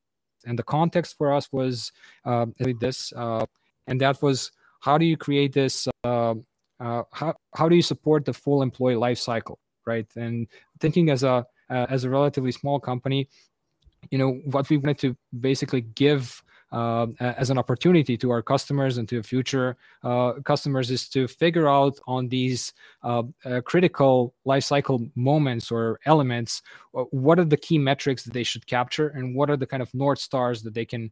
and 0.46 0.58
the 0.58 0.64
context 0.64 1.18
for 1.18 1.34
us 1.34 1.48
was 1.52 1.92
uh, 2.26 2.46
this 2.80 3.14
uh, 3.14 3.46
and 3.88 4.00
that 4.00 4.22
was 4.22 4.52
how 4.84 4.98
do 4.98 5.06
you 5.06 5.16
create 5.16 5.54
this 5.54 5.88
uh, 6.04 6.36
uh, 6.80 7.04
how, 7.12 7.34
how 7.56 7.70
do 7.70 7.76
you 7.76 7.82
support 7.82 8.26
the 8.26 8.34
full 8.34 8.62
employee 8.62 8.96
life 8.96 9.18
cycle 9.18 9.60
right? 9.86 10.08
And 10.16 10.48
thinking 10.80 11.10
as 11.10 11.24
a 11.24 11.46
uh, 11.70 11.86
as 11.90 12.04
a 12.04 12.10
relatively 12.10 12.52
small 12.52 12.80
company 12.80 13.30
you 14.12 14.18
know 14.18 14.34
what 14.46 14.70
we 14.70 14.78
wanted 14.78 15.00
to 15.00 15.16
basically 15.40 15.82
give 15.82 16.44
as 16.74 17.50
an 17.50 17.58
opportunity 17.58 18.18
to 18.18 18.32
our 18.32 18.42
customers 18.42 18.98
and 18.98 19.08
to 19.08 19.22
future 19.22 19.78
uh, 20.04 20.34
customers 20.44 20.90
is 20.92 21.08
to 21.08 21.28
figure 21.28 21.68
out 21.68 22.00
on 22.08 22.28
these 22.28 22.74
uh, 23.04 23.24
uh 23.46 23.62
critical 23.62 24.34
life 24.46 24.64
cycle 24.64 25.06
moments 25.16 25.72
or 25.72 26.00
elements 26.06 26.62
what 26.92 27.40
are 27.40 27.46
the 27.46 27.58
key 27.58 27.78
metrics 27.78 28.24
that 28.24 28.34
they 28.34 28.44
should 28.44 28.66
capture 28.66 29.10
and 29.10 29.36
what 29.36 29.50
are 29.50 29.58
the 29.58 29.68
kind 29.68 29.84
of 29.84 29.94
north 29.94 30.20
stars 30.20 30.62
that 30.64 30.74
they 30.74 30.86
can 30.86 31.12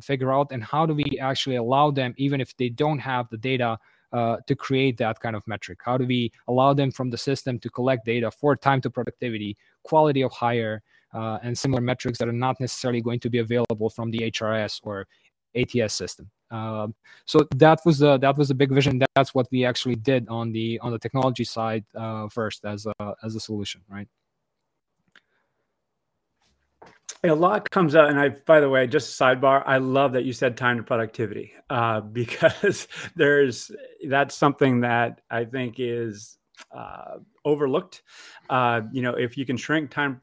figure 0.00 0.32
out 0.32 0.48
and 0.50 0.62
how 0.62 0.84
do 0.84 0.94
we 0.94 1.18
actually 1.20 1.56
allow 1.56 1.90
them 1.90 2.14
even 2.16 2.40
if 2.40 2.56
they 2.56 2.68
don't 2.68 2.98
have 2.98 3.28
the 3.30 3.38
data 3.38 3.78
uh, 4.12 4.36
to 4.46 4.54
create 4.54 4.96
that 4.98 5.20
kind 5.20 5.36
of 5.36 5.46
metric? 5.46 5.78
How 5.84 5.98
do 5.98 6.06
we 6.06 6.32
allow 6.48 6.72
them 6.72 6.90
from 6.90 7.10
the 7.10 7.18
system 7.18 7.58
to 7.58 7.68
collect 7.68 8.04
data 8.04 8.30
for 8.30 8.56
time 8.56 8.80
to 8.82 8.90
productivity, 8.90 9.56
quality 9.82 10.22
of 10.22 10.32
hire, 10.32 10.82
uh, 11.16 11.38
and 11.42 11.56
similar 11.56 11.80
metrics 11.80 12.18
that 12.18 12.28
are 12.28 12.40
not 12.46 12.60
necessarily 12.60 13.00
going 13.00 13.20
to 13.20 13.30
be 13.30 13.38
available 13.38 13.88
from 13.88 14.10
the 14.10 14.18
HRS 14.18 14.80
or 14.82 15.06
ATS 15.54 15.94
system. 15.94 16.30
Um, 16.50 16.94
so 17.24 17.46
that 17.56 17.80
was 17.84 17.98
the 17.98 18.18
that 18.18 18.36
was 18.36 18.48
the 18.48 18.54
big 18.54 18.70
vision. 18.70 19.02
That's 19.14 19.34
what 19.34 19.48
we 19.50 19.64
actually 19.64 19.96
did 19.96 20.28
on 20.28 20.52
the 20.52 20.78
on 20.80 20.92
the 20.92 20.98
technology 20.98 21.44
side 21.44 21.84
uh, 21.94 22.28
first 22.28 22.64
as 22.64 22.86
a 22.86 23.14
as 23.24 23.34
a 23.34 23.40
solution, 23.40 23.80
right? 23.88 24.08
A 27.24 27.34
lot 27.34 27.68
comes 27.70 27.96
out, 27.96 28.10
and 28.10 28.20
I, 28.20 28.28
by 28.28 28.60
the 28.60 28.68
way, 28.68 28.86
just 28.86 29.18
sidebar, 29.18 29.62
I 29.66 29.78
love 29.78 30.12
that 30.12 30.24
you 30.24 30.32
said 30.32 30.56
time 30.56 30.76
to 30.76 30.82
productivity 30.82 31.52
uh, 31.70 32.00
because 32.20 32.86
there's 33.16 33.72
that's 34.08 34.36
something 34.36 34.80
that 34.82 35.22
I 35.30 35.44
think 35.44 35.76
is 35.78 36.38
uh, 36.72 37.16
overlooked. 37.44 38.02
Uh, 38.48 38.82
you 38.92 39.02
know, 39.02 39.14
if 39.14 39.36
you 39.36 39.44
can 39.44 39.56
shrink 39.56 39.90
time 39.90 40.20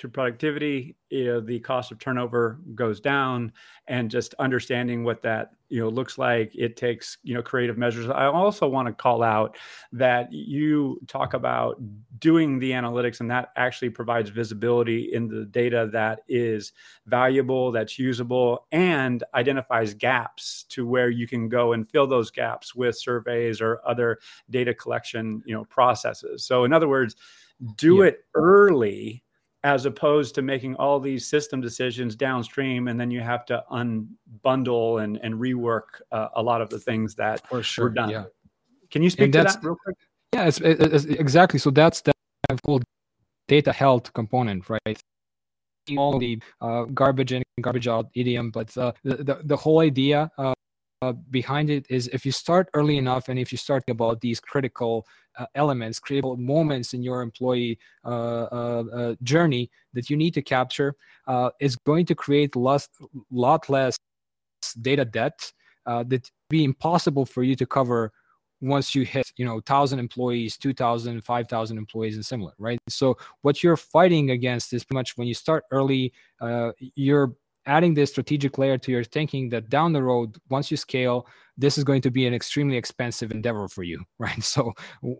to 0.00 0.08
productivity, 0.08 0.96
you 1.10 1.26
know, 1.26 1.40
the 1.40 1.60
cost 1.60 1.92
of 1.92 1.98
turnover 1.98 2.58
goes 2.74 3.00
down, 3.00 3.52
and 3.86 4.10
just 4.10 4.34
understanding 4.38 5.04
what 5.04 5.20
that 5.20 5.50
you 5.68 5.78
know 5.78 5.90
looks 5.90 6.16
like. 6.16 6.52
It 6.54 6.78
takes 6.78 7.18
you 7.22 7.34
know 7.34 7.42
creative 7.42 7.76
measures. 7.76 8.08
I 8.08 8.24
also 8.26 8.66
want 8.66 8.88
to 8.88 8.94
call 8.94 9.22
out 9.22 9.58
that 9.92 10.32
you 10.32 10.98
talk 11.06 11.34
about 11.34 11.76
doing 12.18 12.58
the 12.58 12.70
analytics, 12.70 13.20
and 13.20 13.30
that 13.30 13.50
actually 13.56 13.90
provides 13.90 14.30
visibility 14.30 15.12
in 15.12 15.28
the 15.28 15.44
data 15.44 15.90
that 15.92 16.20
is 16.28 16.72
valuable, 17.04 17.70
that's 17.70 17.98
usable, 17.98 18.66
and 18.72 19.22
identifies 19.34 19.92
gaps 19.92 20.64
to 20.70 20.86
where 20.86 21.10
you 21.10 21.28
can 21.28 21.50
go 21.50 21.74
and 21.74 21.90
fill 21.90 22.06
those 22.06 22.30
gaps 22.30 22.74
with 22.74 22.96
surveys 22.96 23.60
or 23.60 23.82
other 23.86 24.18
data 24.48 24.72
collection 24.72 25.42
you 25.44 25.54
know 25.54 25.64
processes. 25.66 26.46
So 26.46 26.64
in 26.64 26.72
other 26.72 26.88
words 26.88 27.16
do 27.76 27.98
yeah. 27.98 28.04
it 28.06 28.24
early 28.34 29.22
as 29.62 29.84
opposed 29.84 30.34
to 30.34 30.42
making 30.42 30.74
all 30.76 30.98
these 30.98 31.26
system 31.26 31.60
decisions 31.60 32.14
downstream 32.16 32.88
and 32.88 32.98
then 32.98 33.10
you 33.10 33.20
have 33.20 33.44
to 33.44 33.62
unbundle 33.70 35.02
and, 35.02 35.18
and 35.22 35.34
rework 35.34 36.00
uh, 36.12 36.28
a 36.34 36.42
lot 36.42 36.60
of 36.60 36.70
the 36.70 36.78
things 36.78 37.14
that 37.14 37.46
For 37.46 37.62
sure, 37.62 37.86
were 37.86 37.90
done. 37.90 38.10
yeah. 38.10 38.24
can 38.90 39.02
you 39.02 39.10
speak 39.10 39.32
to 39.32 39.42
that 39.42 39.58
real 39.62 39.76
quick? 39.76 39.96
Yeah 40.32 40.46
it's, 40.46 40.60
it's, 40.60 41.04
exactly. 41.04 41.58
So 41.58 41.70
that's 41.70 42.00
the 42.00 42.12
whole 42.64 42.80
data 43.48 43.72
health 43.72 44.12
component 44.12 44.68
right? 44.70 45.00
All 45.96 46.18
the 46.18 46.38
uh, 46.60 46.84
garbage 46.84 47.32
in 47.32 47.42
garbage 47.60 47.88
out 47.88 48.06
idiom 48.14 48.50
but 48.50 48.76
uh, 48.78 48.92
the, 49.04 49.16
the, 49.16 49.40
the 49.44 49.56
whole 49.56 49.80
idea 49.80 50.30
uh, 50.38 50.54
uh, 51.02 51.12
behind 51.30 51.70
it 51.70 51.86
is 51.88 52.08
if 52.12 52.26
you 52.26 52.32
start 52.32 52.68
early 52.74 52.98
enough 52.98 53.30
and 53.30 53.38
if 53.38 53.50
you 53.52 53.56
start 53.56 53.82
about 53.88 54.20
these 54.20 54.38
critical 54.38 55.06
uh, 55.38 55.46
elements, 55.54 55.98
critical 55.98 56.36
moments 56.36 56.92
in 56.92 57.02
your 57.02 57.22
employee 57.22 57.78
uh, 58.04 58.08
uh, 58.52 58.84
uh 58.94 59.14
journey 59.22 59.70
that 59.94 60.10
you 60.10 60.16
need 60.16 60.34
to 60.34 60.42
capture, 60.42 60.94
it's 61.58 61.76
going 61.86 62.04
to 62.04 62.14
create 62.14 62.54
a 62.54 62.58
lot 63.30 63.68
less 63.70 63.96
data 64.82 65.06
debt 65.06 65.52
that 65.86 66.30
be 66.50 66.64
impossible 66.64 67.24
for 67.24 67.42
you 67.42 67.56
to 67.56 67.64
cover 67.64 68.12
once 68.60 68.94
you 68.94 69.02
hit 69.02 69.32
you 69.38 69.44
know 69.46 69.54
1000 69.54 69.98
employees 69.98 70.58
2000 70.58 71.24
5000 71.24 71.78
employees 71.78 72.16
and 72.16 72.26
similar 72.26 72.52
right? 72.58 72.78
So 72.90 73.16
what 73.40 73.62
you're 73.62 73.78
fighting 73.78 74.32
against 74.32 74.74
is 74.74 74.84
pretty 74.84 74.98
much 74.98 75.16
when 75.16 75.26
you 75.26 75.34
start 75.34 75.64
early 75.70 76.12
uh, 76.42 76.72
you're 76.94 77.32
adding 77.66 77.94
this 77.94 78.10
strategic 78.10 78.58
layer 78.58 78.78
to 78.78 78.90
your 78.90 79.04
thinking 79.04 79.48
that 79.50 79.68
down 79.68 79.92
the 79.92 80.02
road 80.02 80.36
once 80.48 80.70
you 80.70 80.76
scale 80.76 81.26
this 81.56 81.76
is 81.76 81.84
going 81.84 82.00
to 82.00 82.10
be 82.10 82.26
an 82.26 82.32
extremely 82.32 82.76
expensive 82.76 83.30
endeavor 83.30 83.68
for 83.68 83.82
you 83.82 84.02
right? 84.18 84.42
So 84.42 84.72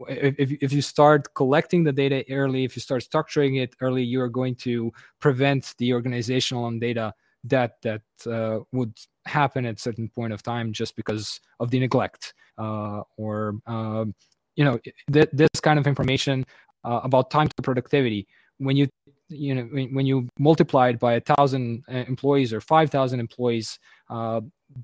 if, 0.09 0.50
if 0.62 0.73
you 0.73 0.82
start 0.82 1.35
collecting 1.35 1.85
the 1.85 1.92
data 1.92 2.25
early 2.30 2.64
if 2.64 2.76
you 2.76 2.80
start 2.80 3.02
structuring 3.02 3.61
it 3.61 3.75
early 3.80 4.02
you're 4.02 4.28
going 4.28 4.54
to 4.56 4.92
prevent 5.20 5.75
the 5.78 5.92
organizational 5.92 6.66
and 6.66 6.80
data 6.80 7.12
that 7.44 7.80
that 7.82 8.02
uh, 8.26 8.61
would 8.73 8.99
happen 9.26 9.64
at 9.64 9.80
certain 9.80 10.09
point 10.09 10.32
of 10.32 10.42
time 10.42 10.73
just 10.73 10.97
because 10.97 11.40
of 11.59 11.70
the 11.70 11.80
neglect 11.80 12.35
uh, 12.59 13.02
or 13.16 13.54
um, 13.66 14.14
you 14.56 14.64
know 14.64 14.78
th- 15.12 15.30
this 15.32 15.61
kind 15.62 15.78
of 15.78 15.87
information 15.87 16.44
uh, 16.85 17.00
about 17.02 17.30
time 17.30 17.49
to 17.49 17.62
productivity. 17.62 18.26
When 18.59 18.76
you 18.76 18.88
you 19.31 19.55
know 19.55 19.63
when, 19.93 20.07
you 20.07 20.29
multiply 20.39 20.89
it 20.89 20.99
by 20.99 21.15
a 21.15 21.21
thousand 21.21 21.85
uh, 21.89 22.05
employees 22.09 22.53
or 22.53 22.61
five 22.61 22.91
thousand 22.91 23.21
employees, 23.21 23.79
uh, 24.09 24.41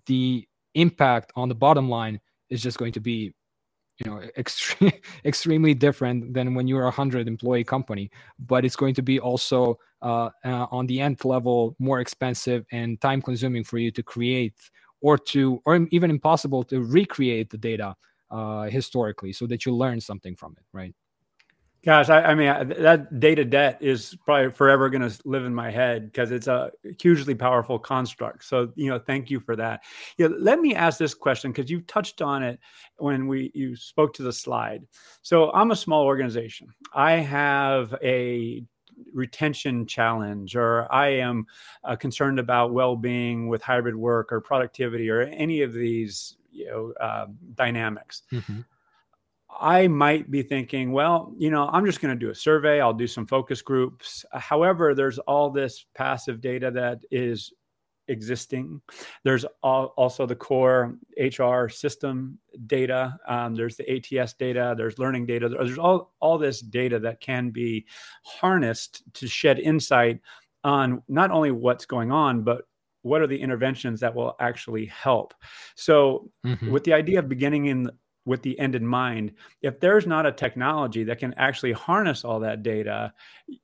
the 0.07 0.47
impact 0.75 1.33
on 1.37 1.49
the 1.49 1.55
bottom 1.55 1.89
line 1.89 2.21
is 2.51 2.63
just 2.63 2.79
going 2.79 2.93
to 2.93 3.01
be 3.01 3.35
you 3.99 4.11
know 4.11 4.21
extreme, 4.39 4.93
extremely 5.25 5.75
different 5.75 6.33
than 6.33 6.55
when 6.55 6.69
you're 6.69 6.87
a 6.87 6.91
hundred 6.91 7.29
employee 7.29 7.65
company. 7.65 8.11
But 8.39 8.65
it's 8.65 8.77
going 8.77 8.95
to 8.95 9.03
be 9.03 9.19
also 9.21 9.79
uh, 10.03 10.31
uh, 10.45 10.67
on 10.71 10.87
the 10.87 11.01
end 11.01 11.25
level 11.25 11.75
more 11.79 12.01
expensive 12.01 12.65
and 12.73 13.01
time 13.01 13.23
consuming 13.23 13.65
for 13.65 13.79
you 13.79 13.91
to 13.91 14.03
create 14.03 14.55
or 15.01 15.19
to 15.19 15.61
or 15.65 15.87
even 15.91 16.11
impossible 16.11 16.63
to 16.65 16.83
recreate 16.83 17.51
the 17.51 17.59
data 17.59 17.95
uh, 18.31 18.65
historically 18.65 19.33
so 19.33 19.47
that 19.47 19.65
you 19.65 19.75
learn 19.75 20.01
something 20.01 20.35
from 20.35 20.55
it 20.59 20.65
right 20.73 20.95
Gosh, 21.87 22.09
I, 22.09 22.21
I 22.21 22.35
mean, 22.35 22.75
that 22.81 23.21
data 23.21 23.45
debt 23.45 23.79
is 23.81 24.17
probably 24.25 24.51
forever 24.51 24.91
going 24.91 25.09
to 25.09 25.21
live 25.25 25.45
in 25.45 25.55
my 25.55 25.71
head 25.71 26.07
because 26.11 26.33
it's 26.33 26.49
a 26.49 26.73
hugely 27.01 27.37
powerful 27.37 27.79
construct. 27.79 28.45
So, 28.45 28.73
you 28.75 28.91
know, 28.91 28.99
thank 28.99 29.31
you 29.31 29.39
for 29.39 29.55
that. 29.55 29.85
Yeah, 30.19 30.27
let 30.37 30.59
me 30.59 30.75
ask 30.75 30.99
this 30.99 31.15
question 31.15 31.53
because 31.53 31.71
you 31.71 31.83
touched 31.83 32.23
on 32.23 32.43
it 32.43 32.59
when 32.97 33.29
we 33.29 33.53
you 33.55 33.77
spoke 33.77 34.13
to 34.15 34.25
the 34.25 34.33
slide. 34.33 34.83
So, 35.23 35.53
I'm 35.53 35.71
a 35.71 35.77
small 35.77 36.03
organization. 36.03 36.75
I 36.93 37.13
have 37.13 37.95
a 38.03 38.65
retention 39.13 39.85
challenge 39.85 40.57
or 40.57 40.91
i 40.91 41.07
am 41.07 41.45
uh, 41.85 41.95
concerned 41.95 42.39
about 42.39 42.73
well-being 42.73 43.47
with 43.47 43.61
hybrid 43.61 43.95
work 43.95 44.33
or 44.33 44.41
productivity 44.41 45.11
or 45.11 45.21
any 45.21 45.61
of 45.61 45.75
these 45.75 46.39
you 46.51 46.67
know 46.67 46.95
uh, 46.99 47.27
dynamics 47.55 48.23
mm-hmm. 48.33 48.61
I 49.59 49.89
might 49.89 50.31
be 50.31 50.43
thinking, 50.43 50.93
well, 50.93 51.33
you 51.39 51.51
know, 51.51 51.69
I'm 51.69 51.87
just 51.87 52.01
going 52.01 52.15
to 52.15 52.19
do 52.19 52.31
a 52.31 52.35
survey. 52.35 52.81
I'll 52.81 52.93
do 52.93 53.07
some 53.07 53.27
focus 53.27 53.63
groups. 53.63 54.25
However, 54.33 54.95
there's 54.95 55.19
all 55.21 55.51
this 55.51 55.87
passive 55.95 56.41
data 56.41 56.71
that 56.73 57.01
is 57.11 57.53
existing. 58.09 58.81
There's 59.25 59.45
all, 59.63 59.95
also 59.97 60.27
the 60.27 60.37
core 60.37 60.97
HR 61.19 61.69
system 61.69 62.39
data. 62.67 63.17
Um, 63.27 63.55
there's 63.55 63.77
the 63.77 63.91
ATS 63.91 64.35
data. 64.35 64.75
There's 64.77 64.99
learning 64.99 65.27
data. 65.27 65.49
There's 65.49 65.79
all, 65.79 66.15
all 66.21 66.39
this 66.39 66.61
data 66.61 66.99
that 67.01 67.21
can 67.21 67.51
be 67.51 67.87
harnessed 68.25 69.03
to 69.15 69.27
shed 69.27 69.59
insight 69.59 70.21
on 70.65 71.03
not 71.09 71.31
only 71.31 71.51
what's 71.51 71.87
going 71.87 72.13
on, 72.13 72.43
but 72.43 72.63
what 73.03 73.23
are 73.23 73.27
the 73.27 73.41
interventions 73.41 74.01
that 74.01 74.15
will 74.15 74.35
actually 74.41 74.87
help. 74.87 75.33
So, 75.77 76.29
mm-hmm. 76.45 76.73
with 76.73 76.83
the 76.83 76.93
idea 76.93 77.21
of 77.21 77.29
beginning 77.29 77.67
in 77.67 77.89
with 78.27 78.43
the 78.43 78.59
end 78.59 78.75
in 78.75 78.87
mind. 78.87 79.33
If 79.63 79.81
there's 79.81 80.07
not 80.07 80.27
a 80.27 80.33
technology 80.33 81.05
that 81.05 81.19
can 81.19 81.33
actually 81.35 81.73
harness 81.73 82.25
all 82.25 82.39
that 82.41 82.63
data, 82.63 83.15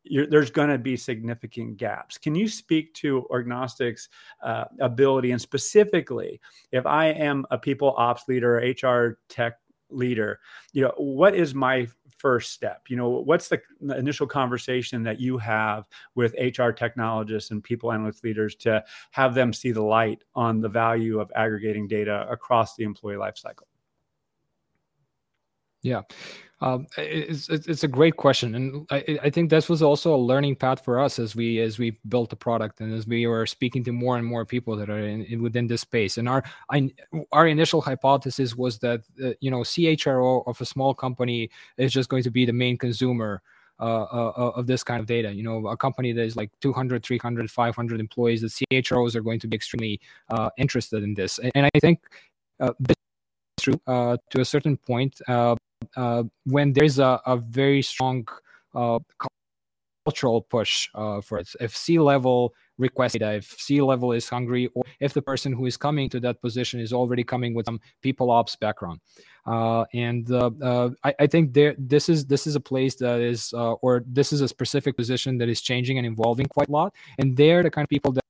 there's 0.05 0.51
going 0.51 0.71
to 0.71 0.79
be 0.79 0.97
significant 0.97 1.77
gaps. 1.77 2.17
Can 2.17 2.35
you 2.35 2.49
speak 2.49 2.95
to 2.95 3.27
Orgnostic's 3.31 4.09
uh, 4.43 4.65
ability, 4.81 5.33
and 5.33 5.41
specifically, 5.41 6.41
if 6.71 6.87
I 6.87 7.07
am 7.07 7.45
a 7.51 7.59
people 7.59 7.95
ops 7.99 8.29
leader, 8.29 8.55
HR 8.57 9.19
tech 9.29 9.55
leader, 9.91 10.41
you 10.73 10.83
know, 10.83 10.95
what 10.97 11.35
is 11.35 11.55
my 11.55 11.89
first 12.17 12.53
step? 12.53 12.83
You 12.89 12.97
know, 12.97 13.09
what's 13.09 13.49
the 13.49 13.61
initial 13.97 14.29
conversation 14.29 15.03
that 15.03 15.21
you 15.21 15.39
have 15.39 15.89
with 16.15 16.35
HR 16.39 16.71
technologists 16.71 17.51
and 17.51 17.65
people 17.65 17.91
analytics 17.91 18.23
leaders 18.23 18.55
to 18.57 18.85
have 19.11 19.35
them 19.35 19.53
see 19.53 19.73
the 19.73 19.83
light 19.83 20.23
on 20.37 20.61
the 20.61 20.69
value 20.69 21.19
of 21.19 21.33
aggregating 21.35 21.89
data 21.89 22.27
across 22.31 22.77
the 22.77 22.85
employee 22.85 23.17
lifecycle? 23.17 23.72
Yeah, 25.83 26.03
um, 26.61 26.87
it's, 26.97 27.49
it's 27.49 27.83
a 27.83 27.89
great 27.89 28.17
question, 28.17 28.55
and 28.55 28.87
I, 28.91 29.19
I 29.25 29.31
think 29.31 29.51
this 29.51 29.69
was 29.69 29.83
also 29.83 30.15
a 30.15 30.17
learning 30.17 30.57
path 30.57 30.85
for 30.85 31.01
us 31.01 31.19
as 31.19 31.35
we 31.35 31.59
as 31.59 31.77
we 31.77 31.99
built 32.09 32.31
the 32.31 32.37
product 32.37 32.81
and 32.81 32.95
as 32.95 33.05
we 33.05 33.27
were 33.27 33.47
speaking 33.47 33.83
to 33.85 33.93
more 33.93 34.17
and 34.17 34.25
more 34.25 34.45
people 34.45 34.77
that 34.77 34.89
are 34.89 35.01
in, 35.01 35.25
in 35.25 35.43
within 35.43 35.67
this 35.67 35.81
space. 35.81 36.19
And 36.19 36.29
our 36.29 36.45
I, 36.71 36.91
our 37.33 37.49
initial 37.49 37.81
hypothesis 37.81 38.55
was 38.55 38.79
that 38.79 39.01
uh, 39.23 39.33
you 39.41 39.51
know 39.51 39.61
CHRO 39.61 40.47
of 40.47 40.61
a 40.61 40.65
small 40.65 40.95
company 40.95 41.51
is 41.79 41.93
just 41.93 42.09
going 42.09 42.23
to 42.23 42.31
be 42.31 42.47
the 42.47 42.53
main 42.53 42.79
consumer 42.79 43.43
uh, 43.81 44.07
uh, 44.13 44.33
uh, 44.37 44.51
of 44.55 44.69
this 44.69 44.85
kind 44.85 45.01
of 45.01 45.07
data. 45.07 45.33
You 45.33 45.43
know, 45.43 45.67
a 45.67 45.77
company 45.77 46.13
that 46.13 46.23
is 46.23 46.37
like 46.37 46.53
200, 46.61 47.03
300, 47.03 47.51
500 47.51 47.99
employees, 47.99 48.43
the 48.43 48.67
CHROs 48.71 49.17
are 49.17 49.23
going 49.23 49.41
to 49.41 49.49
be 49.49 49.57
extremely 49.57 50.01
uh, 50.31 50.51
interested 50.57 51.03
in 51.03 51.15
this. 51.15 51.41
And, 51.41 51.51
and 51.57 51.67
I 51.67 51.81
think 51.81 51.99
uh, 52.61 52.75
this 52.79 52.95
is 53.59 53.65
true 53.65 53.81
to 53.85 54.41
a 54.41 54.45
certain 54.45 54.77
point 54.77 55.21
uh, 55.97 56.25
when 56.45 56.73
there's 56.73 56.99
a, 56.99 57.21
a 57.27 57.37
very 57.37 57.83
strong 57.83 58.27
uh, 58.75 58.99
cultural 60.05 60.43
push 60.43 60.89
uh, 60.95 61.21
for 61.21 61.39
it. 61.39 61.49
If 61.61 61.77
C 61.77 61.99
level 61.99 62.55
requests 62.79 63.13
data, 63.13 63.35
if 63.35 63.45
C 63.59 63.81
level 63.81 64.13
is 64.13 64.29
hungry, 64.29 64.69
or 64.75 64.85
if 65.01 65.13
the 65.13 65.23
person 65.23 65.53
who 65.53 65.67
is 65.67 65.77
coming 65.77 66.09
to 66.11 66.21
that 66.21 66.41
position 66.41 66.81
is 66.81 66.93
already 66.93 67.25
coming 67.25 67.55
with 67.55 67.67
some 67.67 67.81
people 68.03 68.31
ops 68.31 68.57
background. 68.57 69.01
Uh, 69.47 69.85
and 69.93 70.31
uh, 70.31 70.51
uh, 70.63 70.91
I, 71.05 71.15
I, 71.21 71.27
think 71.27 71.53
there 71.53 71.75
this 71.77 72.09
is 72.09 72.27
this 72.27 72.47
is 72.47 72.55
a 72.55 72.61
place 72.61 72.95
that 72.97 73.21
is 73.21 73.53
or 73.53 74.05
this 74.07 74.33
is 74.33 74.41
a 74.41 74.49
specific 74.49 74.97
position 74.97 75.37
that 75.39 75.49
is 75.49 75.61
changing 75.61 75.99
and 75.99 76.07
evolving 76.07 76.47
quite 76.47 76.69
a 76.69 76.73
lot. 76.73 76.95
And 77.19 77.37
they're 77.37 77.63
the 77.63 77.71
kind 77.71 77.85
of 77.85 77.89
people 77.89 78.13
that 78.13 78.23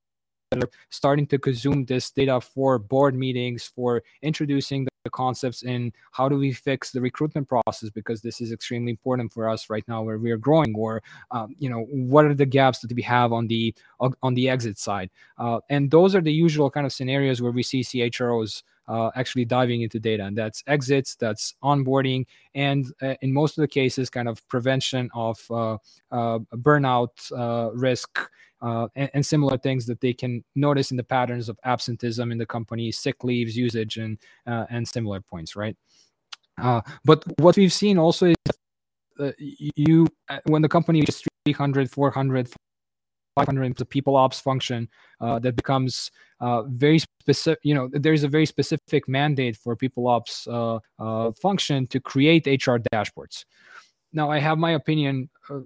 are 0.55 0.69
starting 0.91 1.27
to 1.29 1.38
consume 1.38 1.85
this 1.85 2.11
data 2.11 2.41
for 2.41 2.79
board 2.79 3.15
meetings, 3.15 3.71
for 3.75 4.03
introducing 4.23 4.87
the 5.05 5.11
concepts 5.11 5.62
in 5.62 5.93
how 6.12 6.29
do 6.29 6.37
we 6.37 6.53
fix 6.53 6.91
the 6.91 7.01
recruitment 7.01 7.49
process 7.49 7.91
because 7.91 8.21
this 8.21 8.41
is 8.41 8.53
extremely 8.53 8.91
important 8.91 9.33
for 9.33 9.49
us 9.49 9.69
right 9.69 9.85
now 9.88 10.03
where 10.03 10.19
we 10.19 10.31
are 10.31 10.37
growing 10.37 10.75
or 10.77 11.03
um, 11.31 11.55
you 11.59 11.69
know 11.69 11.85
what 11.91 12.25
are 12.25 12.35
the 12.35 12.47
gaps 12.47 12.81
that 12.81 12.93
we 12.93 13.03
have 13.03 13.33
on 13.33 13.47
the 13.47 13.75
on 14.23 14.35
the 14.35 14.49
exit 14.49 14.79
side. 14.79 15.11
Uh, 15.38 15.61
and 15.71 15.91
those 15.91 16.15
are 16.15 16.21
the 16.21 16.33
usual 16.33 16.71
kind 16.71 16.87
of 16.87 16.93
scenarios 16.93 17.43
where 17.43 17.53
we 17.53 17.62
see 17.62 17.83
chros 17.83 18.62
uh, 18.88 19.11
actually 19.14 19.45
diving 19.45 19.83
into 19.83 19.99
data, 19.99 20.25
and 20.25 20.37
that's 20.37 20.62
exits, 20.66 21.14
that's 21.14 21.55
onboarding, 21.62 22.27
and 22.55 22.87
uh, 23.03 23.14
in 23.23 23.33
most 23.33 23.57
of 23.59 23.62
the 23.62 23.68
cases, 23.68 24.11
kind 24.11 24.29
of 24.29 24.47
prevention 24.49 25.09
of 25.14 25.38
uh, 25.51 25.75
uh, 26.11 26.38
burnout 26.57 27.11
risk. 27.75 28.18
And, 28.64 29.11
and, 29.12 29.27
similar 29.27 29.59
things 29.59 29.87
that 29.87 30.01
they 30.01 30.12
can 30.12 30.45
notice 30.55 30.92
in 30.92 30.97
the 30.97 31.03
patterns 31.03 31.49
of 31.49 31.59
absenteeism 31.64 32.31
in 32.31 32.38
the 32.38 32.47
company, 32.47 32.92
sick 32.92 33.25
leaves 33.25 33.57
usage, 33.57 33.97
and 33.97 34.18
and 34.47 34.87
similar 34.87 35.21
points, 35.21 35.57
right? 35.57 35.77
but 37.05 37.25
what 37.40 37.57
we've 37.57 37.73
seen 37.73 37.99
also 37.99 38.27
is 38.27 39.33
you 39.75 40.07
when 40.47 40.62
the 40.62 40.68
company 40.68 41.01
is 41.01 41.25
300, 41.45 41.90
400, 41.90 42.49
500 43.35 43.77
the 43.77 43.85
people 43.85 44.16
ops 44.16 44.40
function 44.40 44.88
uh, 45.21 45.38
that 45.38 45.57
becomes 45.57 46.11
uh, 46.40 46.62
very 46.64 46.99
specific 46.99 47.59
you 47.62 47.75
know 47.75 47.88
there's 47.92 48.25
a 48.25 48.29
very 48.29 48.47
specific 48.47 49.09
mandate 49.09 49.57
for 49.57 49.77
people 49.77 50.07
ops 50.09 50.47
uh, 50.49 50.79
uh 50.99 51.33
function 51.33 51.87
to 51.87 52.01
create 52.01 52.47
hr 52.47 52.77
dashboards. 52.92 53.45
Now 54.12 54.31
i 54.31 54.38
have 54.38 54.59
my 54.59 54.73
opinion 54.73 55.31
uh, 55.49 55.61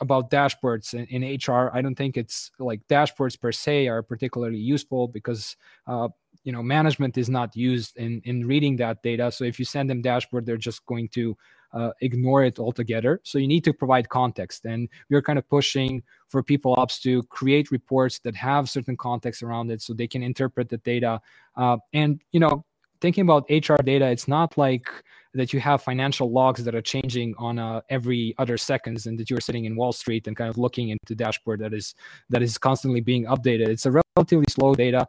about 0.00 0.30
dashboards 0.30 0.94
in, 0.94 1.06
in, 1.06 1.38
hr 1.46 1.70
i 1.72 1.80
don't 1.80 1.94
think 1.94 2.16
it's 2.16 2.50
like 2.58 2.80
dashboards 2.88 3.40
per 3.40 3.52
se 3.52 3.86
are 3.88 4.02
particularly 4.02 4.58
useful 4.58 5.08
because 5.08 5.56
uh, 5.86 6.08
you 6.46 6.52
know 6.52 6.62
management 6.62 7.18
is 7.18 7.28
not 7.28 7.54
used 7.54 7.96
in 7.98 8.22
in 8.24 8.46
reading 8.46 8.76
that 8.76 9.02
data 9.02 9.30
so 9.30 9.44
if 9.44 9.58
you 9.58 9.64
send 9.64 9.90
them 9.90 10.00
dashboard 10.00 10.46
they're 10.46 10.56
just 10.56 10.86
going 10.86 11.08
to 11.08 11.36
uh, 11.76 11.90
ignore 12.00 12.42
it 12.42 12.58
altogether. 12.58 13.20
So 13.22 13.38
you 13.38 13.46
need 13.46 13.64
to 13.64 13.72
provide 13.72 14.08
context. 14.08 14.64
And 14.64 14.88
we're 15.10 15.22
kind 15.22 15.38
of 15.38 15.48
pushing 15.48 16.02
for 16.28 16.42
people 16.42 16.74
ops 16.78 16.98
to 17.00 17.22
create 17.24 17.70
reports 17.70 18.18
that 18.20 18.34
have 18.34 18.70
certain 18.70 18.96
context 18.96 19.42
around 19.42 19.70
it 19.70 19.82
so 19.82 19.92
they 19.92 20.08
can 20.08 20.22
interpret 20.22 20.68
the 20.68 20.78
data. 20.78 21.20
Uh, 21.54 21.76
and, 21.92 22.22
you 22.32 22.40
know, 22.40 22.64
thinking 23.00 23.22
about 23.22 23.44
HR 23.50 23.82
data, 23.82 24.06
it's 24.06 24.26
not 24.26 24.56
like 24.56 24.88
that 25.34 25.52
you 25.52 25.60
have 25.60 25.82
financial 25.82 26.30
logs 26.30 26.64
that 26.64 26.74
are 26.74 26.80
changing 26.80 27.34
on 27.36 27.58
uh, 27.58 27.82
every 27.90 28.34
other 28.38 28.56
seconds 28.56 29.06
and 29.06 29.18
that 29.18 29.28
you're 29.28 29.40
sitting 29.40 29.66
in 29.66 29.76
Wall 29.76 29.92
Street 29.92 30.26
and 30.26 30.34
kind 30.36 30.48
of 30.48 30.56
looking 30.56 30.88
into 30.88 31.14
dashboard 31.14 31.60
that 31.60 31.74
is 31.74 31.94
that 32.30 32.42
is 32.42 32.56
constantly 32.56 33.02
being 33.02 33.26
updated. 33.26 33.68
It's 33.68 33.84
a 33.84 34.00
relatively 34.16 34.46
slow 34.48 34.74
data. 34.74 35.06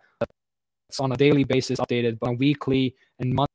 It's 0.89 0.99
on 0.99 1.11
a 1.11 1.17
daily 1.17 1.43
basis 1.43 1.79
updated, 1.79 2.19
but 2.19 2.37
weekly 2.37 2.95
and 3.19 3.33
monthly 3.33 3.47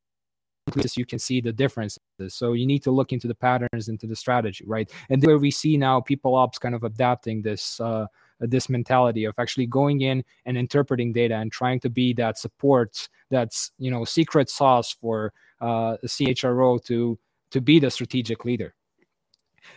you 0.94 1.04
can 1.04 1.18
see 1.18 1.40
the 1.40 1.52
differences. 1.52 1.98
So 2.28 2.52
you 2.52 2.66
need 2.66 2.82
to 2.84 2.90
look 2.90 3.12
into 3.12 3.26
the 3.26 3.34
patterns, 3.34 3.88
into 3.88 4.06
the 4.06 4.16
strategy, 4.16 4.64
right? 4.66 4.90
And 5.10 5.24
where 5.24 5.38
we 5.38 5.50
see 5.50 5.76
now 5.76 6.00
people 6.00 6.34
ops 6.34 6.58
kind 6.58 6.74
of 6.74 6.84
adapting 6.84 7.42
this 7.42 7.80
uh, 7.80 8.06
this 8.40 8.68
mentality 8.68 9.24
of 9.24 9.34
actually 9.38 9.66
going 9.66 10.00
in 10.00 10.24
and 10.46 10.56
interpreting 10.56 11.12
data 11.12 11.36
and 11.36 11.50
trying 11.52 11.80
to 11.80 11.90
be 11.90 12.12
that 12.14 12.38
support, 12.38 13.08
that's 13.30 13.72
you 13.78 13.90
know 13.90 14.04
secret 14.04 14.50
sauce 14.50 14.92
for 14.92 15.32
uh, 15.60 15.96
the 16.02 16.08
CHRO 16.08 16.82
to 16.84 17.18
to 17.50 17.60
be 17.60 17.78
the 17.78 17.90
strategic 17.90 18.44
leader. 18.44 18.74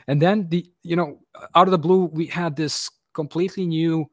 And 0.07 0.21
then 0.21 0.47
the 0.49 0.65
you 0.83 0.95
know 0.95 1.19
out 1.55 1.67
of 1.67 1.71
the 1.71 1.77
blue 1.77 2.05
we 2.05 2.27
had 2.27 2.55
this 2.55 2.89
completely 3.13 3.65
new 3.65 4.09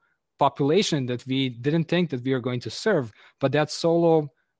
population 0.46 1.06
that 1.06 1.24
we 1.30 1.40
didn't 1.66 1.86
think 1.92 2.10
that 2.10 2.22
we 2.26 2.32
are 2.36 2.44
going 2.48 2.62
to 2.66 2.70
serve, 2.84 3.12
but 3.40 3.52
that 3.52 3.70
solo 3.70 4.12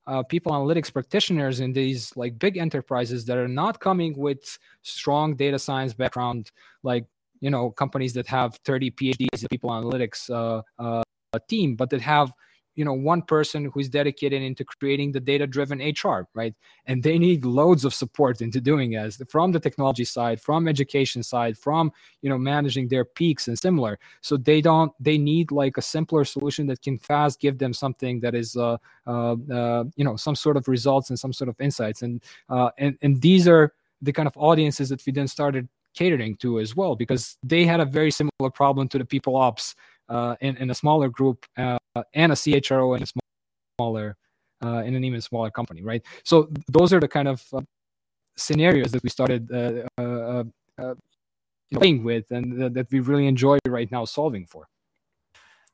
uh, 0.07 0.23
people 0.33 0.51
analytics 0.51 0.91
practitioners 0.97 1.59
in 1.59 1.73
these 1.73 2.01
like 2.15 2.33
big 2.45 2.55
enterprises 2.57 3.25
that 3.25 3.37
are 3.37 3.53
not 3.63 3.79
coming 3.87 4.11
with 4.25 4.41
strong 4.81 5.35
data 5.43 5.59
science 5.67 5.93
background 5.93 6.51
like 6.83 7.05
you 7.45 7.51
know 7.53 7.63
companies 7.83 8.13
that 8.17 8.27
have 8.27 8.49
30 8.65 8.91
phds 8.91 9.49
people 9.53 9.69
analytics 9.69 10.19
uh, 10.29 10.61
uh, 10.85 11.03
team 11.47 11.69
but 11.79 11.89
that 11.89 12.01
have 12.01 12.27
you 12.75 12.85
know 12.85 12.93
one 12.93 13.21
person 13.21 13.65
who's 13.73 13.89
dedicated 13.89 14.41
into 14.41 14.63
creating 14.63 15.11
the 15.11 15.19
data 15.19 15.45
driven 15.47 15.79
hr 15.79 16.27
right? 16.33 16.53
And 16.85 17.01
they 17.01 17.17
need 17.17 17.45
loads 17.45 17.85
of 17.85 17.93
support 17.93 18.41
into 18.41 18.59
doing 18.59 18.95
as 18.95 19.21
from 19.29 19.51
the 19.51 19.59
technology 19.59 20.05
side 20.05 20.41
from 20.41 20.67
education 20.67 21.23
side 21.23 21.57
from 21.57 21.91
you 22.21 22.29
know 22.29 22.37
managing 22.37 22.87
their 22.87 23.05
peaks 23.05 23.47
and 23.47 23.57
similar. 23.57 23.99
So 24.21 24.37
they 24.37 24.61
don't 24.61 24.91
they 24.99 25.17
need 25.17 25.51
like 25.51 25.77
a 25.77 25.81
simpler 25.81 26.25
solution 26.25 26.67
that 26.67 26.81
can 26.81 26.97
fast 26.97 27.39
give 27.39 27.57
them 27.57 27.73
something 27.73 28.19
that 28.21 28.35
is 28.35 28.55
uh, 28.55 28.77
uh, 29.07 29.35
uh 29.51 29.83
you 29.95 30.05
know 30.05 30.15
some 30.15 30.35
sort 30.35 30.57
of 30.57 30.67
results 30.67 31.09
and 31.09 31.19
some 31.19 31.33
sort 31.33 31.49
of 31.49 31.59
insights. 31.59 32.01
And 32.01 32.21
uh 32.49 32.69
and 32.77 32.97
and 33.01 33.21
these 33.21 33.47
are 33.47 33.73
the 34.01 34.13
kind 34.13 34.27
of 34.27 34.33
audiences 34.35 34.89
that 34.89 35.05
we 35.05 35.13
then 35.13 35.27
started 35.27 35.67
catering 35.93 36.35
to 36.37 36.59
as 36.59 36.75
well 36.75 36.95
because 36.95 37.37
they 37.43 37.65
had 37.65 37.79
a 37.79 37.85
very 37.85 38.11
similar 38.11 38.49
problem 38.53 38.87
to 38.87 38.97
the 38.97 39.05
people 39.05 39.35
ops 39.35 39.75
uh, 40.13 40.35
in, 40.41 40.55
in 40.57 40.69
a 40.69 40.75
smaller 40.75 41.09
group 41.09 41.45
uh, 41.57 41.77
and 42.13 42.31
a 42.31 42.35
CHRO 42.35 42.95
in 42.95 43.03
a 43.03 43.07
smaller 43.79 44.15
uh, 44.63 44.83
in 44.85 44.95
an 44.95 45.03
even 45.03 45.19
smaller 45.19 45.51
company, 45.51 45.81
right? 45.81 46.01
So 46.23 46.49
those 46.69 46.93
are 46.93 46.99
the 46.99 47.07
kind 47.07 47.27
of 47.27 47.43
uh, 47.51 47.61
scenarios 48.37 48.91
that 48.91 49.03
we 49.03 49.09
started 49.09 49.51
uh, 49.51 50.43
playing 51.73 52.03
with 52.03 52.31
and 52.31 52.75
that 52.75 52.87
we 52.91 52.99
really 52.99 53.27
enjoy 53.27 53.57
right 53.67 53.91
now 53.91 54.05
solving 54.05 54.45
for. 54.45 54.67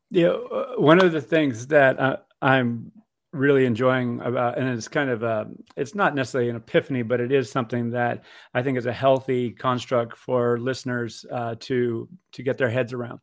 Yeah, 0.09 0.33
one 0.77 0.99
of 1.03 1.11
the 1.11 1.21
things 1.21 1.67
that 1.67 2.25
I'm 2.41 2.91
really 3.31 3.65
enjoying 3.65 4.19
about 4.21 4.57
and 4.57 4.67
it's 4.69 4.87
kind 4.87 5.09
of 5.09 5.21
a 5.21 5.47
it's 5.77 5.93
not 5.93 6.15
necessarily 6.15 6.49
an 6.49 6.55
epiphany 6.55 7.03
but 7.03 7.19
it 7.19 7.31
is 7.31 7.51
something 7.51 7.91
that 7.91 8.23
i 8.55 8.61
think 8.61 8.75
is 8.75 8.87
a 8.87 8.93
healthy 8.93 9.51
construct 9.51 10.17
for 10.17 10.57
listeners 10.57 11.25
uh, 11.31 11.53
to 11.59 12.09
to 12.31 12.41
get 12.43 12.57
their 12.57 12.69
heads 12.69 12.93
around. 12.93 13.19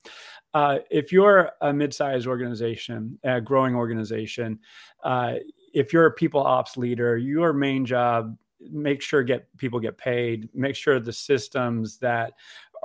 Uh, 0.55 0.79
if 0.91 1.13
you're 1.13 1.51
a 1.61 1.73
mid-sized 1.73 2.27
organization 2.27 3.19
a 3.25 3.41
growing 3.41 3.75
organization 3.75 4.59
uh, 5.03 5.35
if 5.75 5.93
you're 5.93 6.07
a 6.07 6.13
people 6.13 6.41
ops 6.41 6.77
leader 6.77 7.17
your 7.17 7.53
main 7.53 7.85
job 7.85 8.37
make 8.71 9.03
sure 9.03 9.25
get 9.25 9.49
people 9.59 9.81
get 9.81 9.99
paid 9.99 10.49
make 10.55 10.77
sure 10.77 11.01
the 11.01 11.13
systems 11.13 11.99
that 11.99 12.33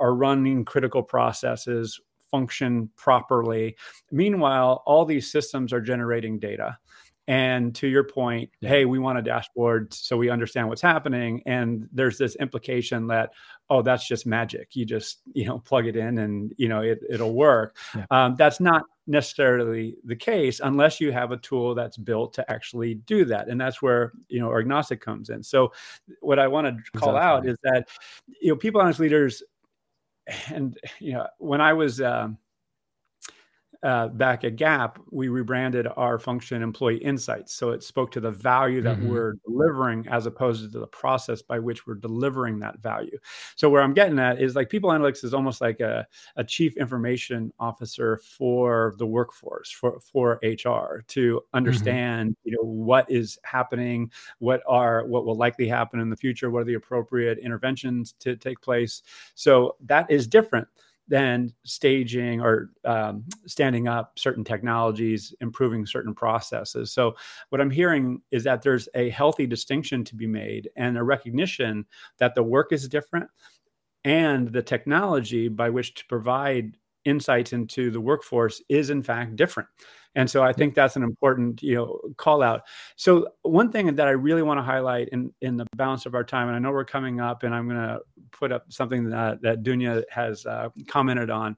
are 0.00 0.14
running 0.14 0.64
critical 0.64 1.02
processes 1.02 2.00
function 2.32 2.90
properly. 2.96 3.76
Meanwhile 4.10 4.82
all 4.86 5.04
these 5.04 5.30
systems 5.30 5.72
are 5.72 5.80
generating 5.80 6.40
data 6.40 6.78
and 7.28 7.74
to 7.74 7.86
your 7.86 8.02
point 8.02 8.50
yeah. 8.60 8.68
hey 8.68 8.84
we 8.84 8.98
want 8.98 9.16
a 9.16 9.22
dashboard 9.22 9.94
so 9.94 10.16
we 10.16 10.28
understand 10.28 10.68
what's 10.68 10.82
happening 10.82 11.40
and 11.46 11.88
there's 11.92 12.18
this 12.18 12.34
implication 12.36 13.06
that 13.06 13.30
oh 13.70 13.80
that's 13.80 14.06
just 14.06 14.26
magic 14.26 14.74
you 14.74 14.84
just 14.84 15.22
you 15.32 15.44
know 15.44 15.60
plug 15.60 15.86
it 15.86 15.96
in 15.96 16.18
and 16.18 16.52
you 16.56 16.68
know 16.68 16.80
it, 16.80 16.98
it'll 17.08 17.34
work 17.34 17.76
yeah. 17.94 18.04
um, 18.10 18.34
that's 18.36 18.58
not 18.58 18.82
necessarily 19.06 19.96
the 20.04 20.16
case 20.16 20.60
unless 20.64 21.00
you 21.00 21.12
have 21.12 21.30
a 21.30 21.36
tool 21.36 21.74
that's 21.74 21.96
built 21.96 22.34
to 22.34 22.50
actually 22.50 22.94
do 22.94 23.24
that 23.24 23.48
and 23.48 23.60
that's 23.60 23.80
where 23.80 24.12
you 24.28 24.40
know 24.40 24.48
Orgnostic 24.48 25.00
comes 25.00 25.28
in 25.30 25.44
so 25.44 25.72
what 26.20 26.40
i 26.40 26.48
want 26.48 26.66
to 26.66 26.98
call 26.98 27.16
exactly. 27.16 27.20
out 27.20 27.46
is 27.46 27.56
that 27.62 27.88
you 28.40 28.48
know 28.48 28.56
people 28.56 28.80
analytics 28.80 28.98
leaders 28.98 29.42
and 30.48 30.76
you 30.98 31.12
know 31.12 31.26
when 31.38 31.60
i 31.60 31.72
was 31.72 32.00
um, 32.00 32.36
uh, 33.82 34.08
back 34.08 34.44
at 34.44 34.56
Gap, 34.56 35.00
we 35.10 35.28
rebranded 35.28 35.88
our 35.96 36.18
function 36.18 36.62
Employee 36.62 36.98
Insights. 36.98 37.54
So 37.54 37.70
it 37.70 37.82
spoke 37.82 38.12
to 38.12 38.20
the 38.20 38.30
value 38.30 38.80
that 38.82 38.98
mm-hmm. 38.98 39.08
we're 39.08 39.34
delivering 39.44 40.06
as 40.08 40.26
opposed 40.26 40.72
to 40.72 40.78
the 40.78 40.86
process 40.86 41.42
by 41.42 41.58
which 41.58 41.86
we're 41.86 41.96
delivering 41.96 42.60
that 42.60 42.78
value. 42.78 43.18
So 43.56 43.68
where 43.68 43.82
I'm 43.82 43.92
getting 43.92 44.18
at 44.20 44.40
is 44.40 44.54
like 44.54 44.70
people 44.70 44.90
analytics 44.90 45.24
is 45.24 45.34
almost 45.34 45.60
like 45.60 45.80
a, 45.80 46.06
a 46.36 46.44
chief 46.44 46.76
information 46.76 47.52
officer 47.58 48.18
for 48.18 48.94
the 48.98 49.06
workforce, 49.06 49.70
for, 49.70 49.98
for 50.00 50.38
HR 50.42 51.02
to 51.08 51.34
mm-hmm. 51.34 51.56
understand, 51.56 52.30
mm-hmm. 52.30 52.48
you 52.48 52.56
know, 52.56 52.64
what 52.64 53.10
is 53.10 53.36
happening, 53.42 54.12
what 54.38 54.62
are 54.68 55.04
what 55.06 55.24
will 55.24 55.36
likely 55.36 55.66
happen 55.66 55.98
in 55.98 56.08
the 56.08 56.16
future, 56.16 56.50
what 56.50 56.62
are 56.62 56.66
the 56.66 56.74
appropriate 56.74 57.38
interventions 57.38 58.14
to 58.20 58.36
take 58.36 58.60
place. 58.60 59.02
So 59.34 59.76
that 59.86 60.08
is 60.08 60.28
different 60.28 60.68
than 61.08 61.52
staging 61.64 62.40
or 62.40 62.70
um, 62.84 63.24
standing 63.46 63.88
up 63.88 64.18
certain 64.18 64.44
technologies, 64.44 65.34
improving 65.40 65.84
certain 65.84 66.14
processes. 66.14 66.92
So, 66.92 67.14
what 67.50 67.60
I'm 67.60 67.70
hearing 67.70 68.22
is 68.30 68.44
that 68.44 68.62
there's 68.62 68.88
a 68.94 69.10
healthy 69.10 69.46
distinction 69.46 70.04
to 70.04 70.14
be 70.14 70.26
made 70.26 70.70
and 70.76 70.96
a 70.96 71.02
recognition 71.02 71.86
that 72.18 72.34
the 72.34 72.42
work 72.42 72.72
is 72.72 72.88
different 72.88 73.28
and 74.04 74.52
the 74.52 74.62
technology 74.62 75.48
by 75.48 75.70
which 75.70 75.94
to 75.94 76.06
provide 76.06 76.76
insights 77.04 77.52
into 77.52 77.90
the 77.90 78.00
workforce 78.00 78.62
is 78.68 78.90
in 78.90 79.02
fact 79.02 79.36
different 79.36 79.68
and 80.14 80.28
so 80.28 80.42
i 80.42 80.52
think 80.52 80.74
that's 80.74 80.96
an 80.96 81.02
important 81.02 81.62
you 81.62 81.74
know 81.74 82.00
call 82.16 82.42
out. 82.42 82.62
So 82.96 83.28
one 83.42 83.70
thing 83.70 83.94
that 83.94 84.08
i 84.08 84.12
really 84.12 84.42
want 84.42 84.58
to 84.58 84.62
highlight 84.62 85.08
in 85.08 85.32
in 85.40 85.56
the 85.56 85.66
balance 85.76 86.06
of 86.06 86.14
our 86.14 86.24
time 86.24 86.48
and 86.48 86.56
i 86.56 86.58
know 86.58 86.70
we're 86.70 86.84
coming 86.84 87.20
up 87.20 87.42
and 87.42 87.54
i'm 87.54 87.68
going 87.68 87.80
to 87.80 88.00
put 88.30 88.52
up 88.52 88.64
something 88.70 89.08
that 89.10 89.42
that 89.42 89.62
dunya 89.62 90.02
has 90.10 90.46
uh, 90.46 90.68
commented 90.88 91.30
on. 91.30 91.56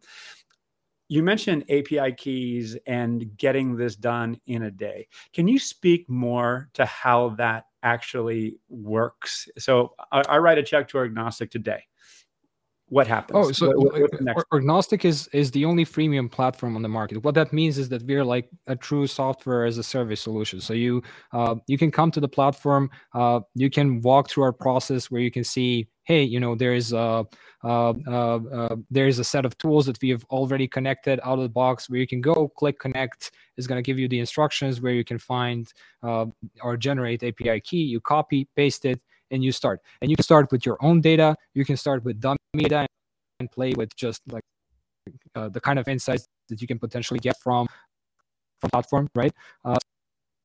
You 1.09 1.23
mentioned 1.23 1.64
api 1.71 2.12
keys 2.12 2.77
and 2.87 3.37
getting 3.37 3.77
this 3.77 3.95
done 3.95 4.40
in 4.47 4.64
a 4.64 4.71
day. 4.71 5.09
Can 5.33 5.47
you 5.47 5.59
speak 5.59 6.09
more 6.09 6.71
to 6.75 6.87
how 6.87 7.31
that 7.31 7.67
actually 7.83 8.57
works? 8.69 9.49
So 9.59 9.95
i, 10.12 10.23
I 10.23 10.38
write 10.38 10.59
a 10.59 10.62
check 10.62 10.88
to 10.88 10.99
Orgnostic 10.99 11.51
today 11.51 11.85
what 12.95 13.09
happens? 13.09 13.37
Oh, 13.37 13.51
so 13.51 13.73
what, 13.77 14.01
what, 14.37 14.49
Orgnostic 14.53 15.05
is 15.05 15.27
is 15.33 15.51
the 15.51 15.65
only 15.65 15.85
freemium 15.85 16.31
platform 16.31 16.77
on 16.77 16.83
the 16.83 16.89
market. 16.89 17.25
What 17.25 17.35
that 17.35 17.53
means 17.53 17.77
is 17.77 17.89
that 17.89 18.05
we're 18.05 18.25
like 18.25 18.49
a 18.69 18.77
true 18.77 19.09
software 19.09 19.65
as 19.65 19.79
a 19.79 19.83
service 19.83 20.21
solution. 20.21 20.61
So 20.61 20.75
you 20.75 21.03
uh, 21.33 21.57
you 21.67 21.77
can 21.77 21.91
come 21.91 22.13
to 22.13 22.21
the 22.21 22.29
platform, 22.29 22.89
uh, 23.13 23.41
you 23.57 23.69
can 23.69 24.01
walk 24.03 24.31
through 24.31 24.45
our 24.45 24.53
process 24.53 25.11
where 25.11 25.21
you 25.21 25.33
can 25.33 25.43
see, 25.43 25.89
hey, 26.05 26.23
you 26.23 26.39
know, 26.39 26.55
there's 26.55 26.93
a 26.93 27.27
uh, 27.65 27.95
uh, 28.07 28.39
uh, 28.59 28.77
there's 28.93 29.19
a 29.19 29.25
set 29.25 29.45
of 29.45 29.59
tools 29.59 29.87
that 29.87 30.01
we 30.01 30.11
have 30.11 30.25
already 30.31 30.69
connected 30.69 31.19
out 31.25 31.39
of 31.41 31.43
the 31.43 31.57
box 31.63 31.91
where 31.91 31.99
you 31.99 32.07
can 32.07 32.21
go 32.21 32.47
click 32.61 32.79
connect 32.79 33.33
is 33.57 33.67
going 33.67 33.79
to 33.83 33.87
give 33.89 33.99
you 33.99 34.07
the 34.07 34.21
instructions 34.21 34.81
where 34.81 34.93
you 34.93 35.05
can 35.05 35.19
find 35.19 35.73
uh, 36.05 36.27
or 36.63 36.77
generate 36.77 37.25
API 37.25 37.59
key. 37.59 37.83
You 37.83 38.01
copy, 38.01 38.47
paste 38.55 38.85
it, 38.85 39.01
and 39.33 39.43
you 39.43 39.51
start. 39.51 39.81
And 40.01 40.11
you 40.13 40.17
can 40.17 40.23
start 40.23 40.53
with 40.53 40.65
your 40.65 40.79
own 40.81 41.01
data. 41.01 41.37
You 41.55 41.65
can 41.65 41.77
start 41.77 42.05
with 42.05 42.21
dummy 42.21 42.44
data 42.55 42.87
and 43.40 43.51
play 43.51 43.73
with 43.75 43.95
just 43.97 44.21
like 44.31 44.43
uh, 45.35 45.49
the 45.49 45.61
kind 45.61 45.79
of 45.79 45.88
insights 45.88 46.27
that 46.49 46.61
you 46.61 46.67
can 46.67 46.79
potentially 46.79 47.21
get 47.21 47.37
from 47.43 47.67
from 48.61 48.71
platform, 48.71 49.09
right? 49.14 49.33
Uh, 49.64 49.77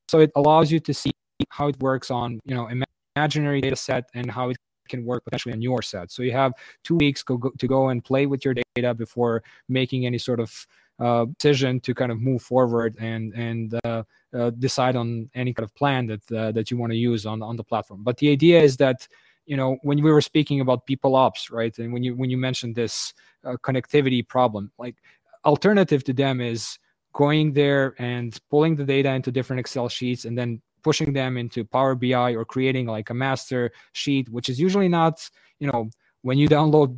so 0.09 0.19
it 0.19 0.31
allows 0.35 0.71
you 0.71 0.79
to 0.79 0.93
see 0.93 1.11
how 1.49 1.67
it 1.67 1.79
works 1.79 2.11
on 2.11 2.39
you 2.45 2.55
know 2.55 2.69
imaginary 3.15 3.61
data 3.61 3.75
set 3.75 4.09
and 4.13 4.29
how 4.29 4.49
it 4.49 4.57
can 4.89 5.05
work 5.05 5.23
potentially 5.23 5.53
on 5.53 5.61
your 5.61 5.81
set. 5.81 6.11
So 6.11 6.23
you 6.23 6.31
have 6.31 6.53
two 6.83 6.95
weeks 6.95 7.21
go, 7.23 7.37
go, 7.37 7.51
to 7.57 7.67
go 7.67 7.89
and 7.89 8.03
play 8.03 8.25
with 8.25 8.43
your 8.43 8.55
data 8.75 8.93
before 8.93 9.43
making 9.69 10.05
any 10.05 10.17
sort 10.17 10.39
of 10.39 10.65
uh, 10.99 11.25
decision 11.37 11.79
to 11.81 11.93
kind 11.93 12.11
of 12.11 12.19
move 12.19 12.41
forward 12.41 12.97
and 12.99 13.33
and 13.33 13.79
uh, 13.85 14.03
uh, 14.33 14.49
decide 14.51 14.95
on 14.95 15.29
any 15.33 15.53
kind 15.53 15.63
of 15.63 15.73
plan 15.75 16.07
that 16.07 16.31
uh, 16.31 16.51
that 16.51 16.69
you 16.69 16.77
want 16.77 16.91
to 16.91 16.97
use 16.97 17.25
on 17.25 17.41
on 17.41 17.55
the 17.55 17.63
platform. 17.63 18.03
But 18.03 18.17
the 18.17 18.29
idea 18.29 18.61
is 18.61 18.75
that 18.77 19.07
you 19.49 19.57
know 19.57 19.77
when 19.81 20.01
we 20.03 20.11
were 20.11 20.21
speaking 20.21 20.61
about 20.61 20.85
people 20.85 21.15
ops, 21.15 21.49
right, 21.49 21.75
and 21.79 21.91
when 21.91 22.03
you 22.03 22.15
when 22.15 22.29
you 22.29 22.37
mentioned 22.37 22.75
this 22.75 23.13
uh, 23.43 23.55
connectivity 23.65 24.25
problem, 24.25 24.71
like 24.77 24.95
alternative 25.43 26.03
to 26.03 26.13
them 26.13 26.39
is 26.39 26.77
going 27.13 27.53
there 27.53 27.95
and 27.97 28.39
pulling 28.51 28.75
the 28.75 28.85
data 28.85 29.09
into 29.09 29.31
different 29.31 29.59
Excel 29.59 29.89
sheets 29.89 30.25
and 30.25 30.37
then 30.37 30.61
pushing 30.83 31.13
them 31.13 31.35
into 31.35 31.65
Power 31.65 31.95
BI 31.95 32.35
or 32.35 32.45
creating 32.45 32.85
like 32.85 33.09
a 33.09 33.13
master 33.13 33.71
sheet, 33.93 34.29
which 34.29 34.49
is 34.49 34.59
usually 34.59 34.87
not 34.87 35.27
you 35.59 35.67
know 35.71 35.89
when 36.21 36.37
you 36.37 36.47
download 36.47 36.89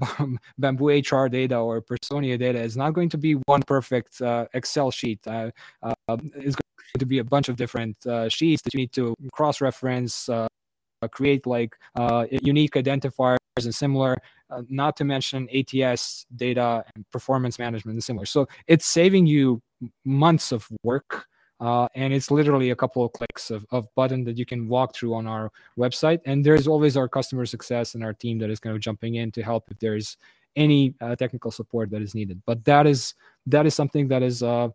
Bamboo 0.58 0.90
HR 0.90 1.30
data 1.30 1.58
or 1.58 1.82
Personio 1.82 2.38
data, 2.38 2.60
it's 2.60 2.76
not 2.76 2.92
going 2.92 3.10
to 3.10 3.18
be 3.18 3.34
one 3.46 3.62
perfect 3.64 4.22
uh, 4.22 4.46
Excel 4.54 4.92
sheet. 4.92 5.26
Uh, 5.26 5.52
uh, 5.84 6.18
it's 6.36 6.56
going 6.56 7.00
to 7.00 7.06
be 7.06 7.20
a 7.20 7.24
bunch 7.24 7.48
of 7.48 7.56
different 7.56 7.96
uh, 8.06 8.28
sheets 8.28 8.62
that 8.64 8.74
you 8.74 8.80
need 8.80 8.92
to 8.94 9.16
cross-reference, 9.32 10.28
uh, 10.28 10.48
create 11.08 11.46
like 11.46 11.76
uh, 11.96 12.26
unique 12.30 12.74
identifiers 12.74 13.38
and 13.58 13.74
similar. 13.74 14.16
not 14.70 14.98
to 14.98 15.06
mention 15.06 15.48
ATS 15.54 16.26
data 16.36 16.84
and 16.96 17.10
performance 17.12 17.58
management 17.58 17.96
and 17.96 18.04
similar. 18.04 18.26
So 18.26 18.48
it's 18.68 18.86
saving 18.86 19.26
you 19.28 19.62
months 20.04 20.52
of 20.52 20.68
work 20.84 21.28
uh, 21.62 21.88
and 21.94 22.12
it's 22.12 22.32
literally 22.32 22.72
a 22.72 22.76
couple 22.76 23.06
of 23.06 23.12
clicks 23.14 23.52
of, 23.52 23.66
of 23.70 23.88
button 23.94 24.24
that 24.24 24.36
you 24.36 24.46
can 24.46 24.68
walk 24.68 24.96
through 24.96 25.14
on 25.14 25.28
our 25.28 25.52
website. 25.78 26.20
And 26.26 26.44
there's 26.44 26.68
always 26.68 26.98
our 26.98 27.08
customer 27.08 27.46
success 27.46 27.94
and 27.94 28.04
our 28.04 28.14
team 28.14 28.40
that 28.40 28.50
is 28.50 28.60
kind 28.60 28.76
of 28.76 28.82
jumping 28.82 29.16
in 29.16 29.32
to 29.34 29.44
help 29.44 29.70
if 29.70 29.78
there's 29.78 30.18
any 30.56 30.96
uh, 31.02 31.16
technical 31.16 31.52
support 31.52 31.92
that 31.92 32.02
is 32.02 32.16
needed. 32.16 32.42
But 32.48 32.66
that 32.66 32.88
is 32.88 33.14
that 33.46 33.68
is 33.68 33.76
something 33.76 34.08
that 34.08 34.24
is 34.24 34.42
uh, 34.42 34.70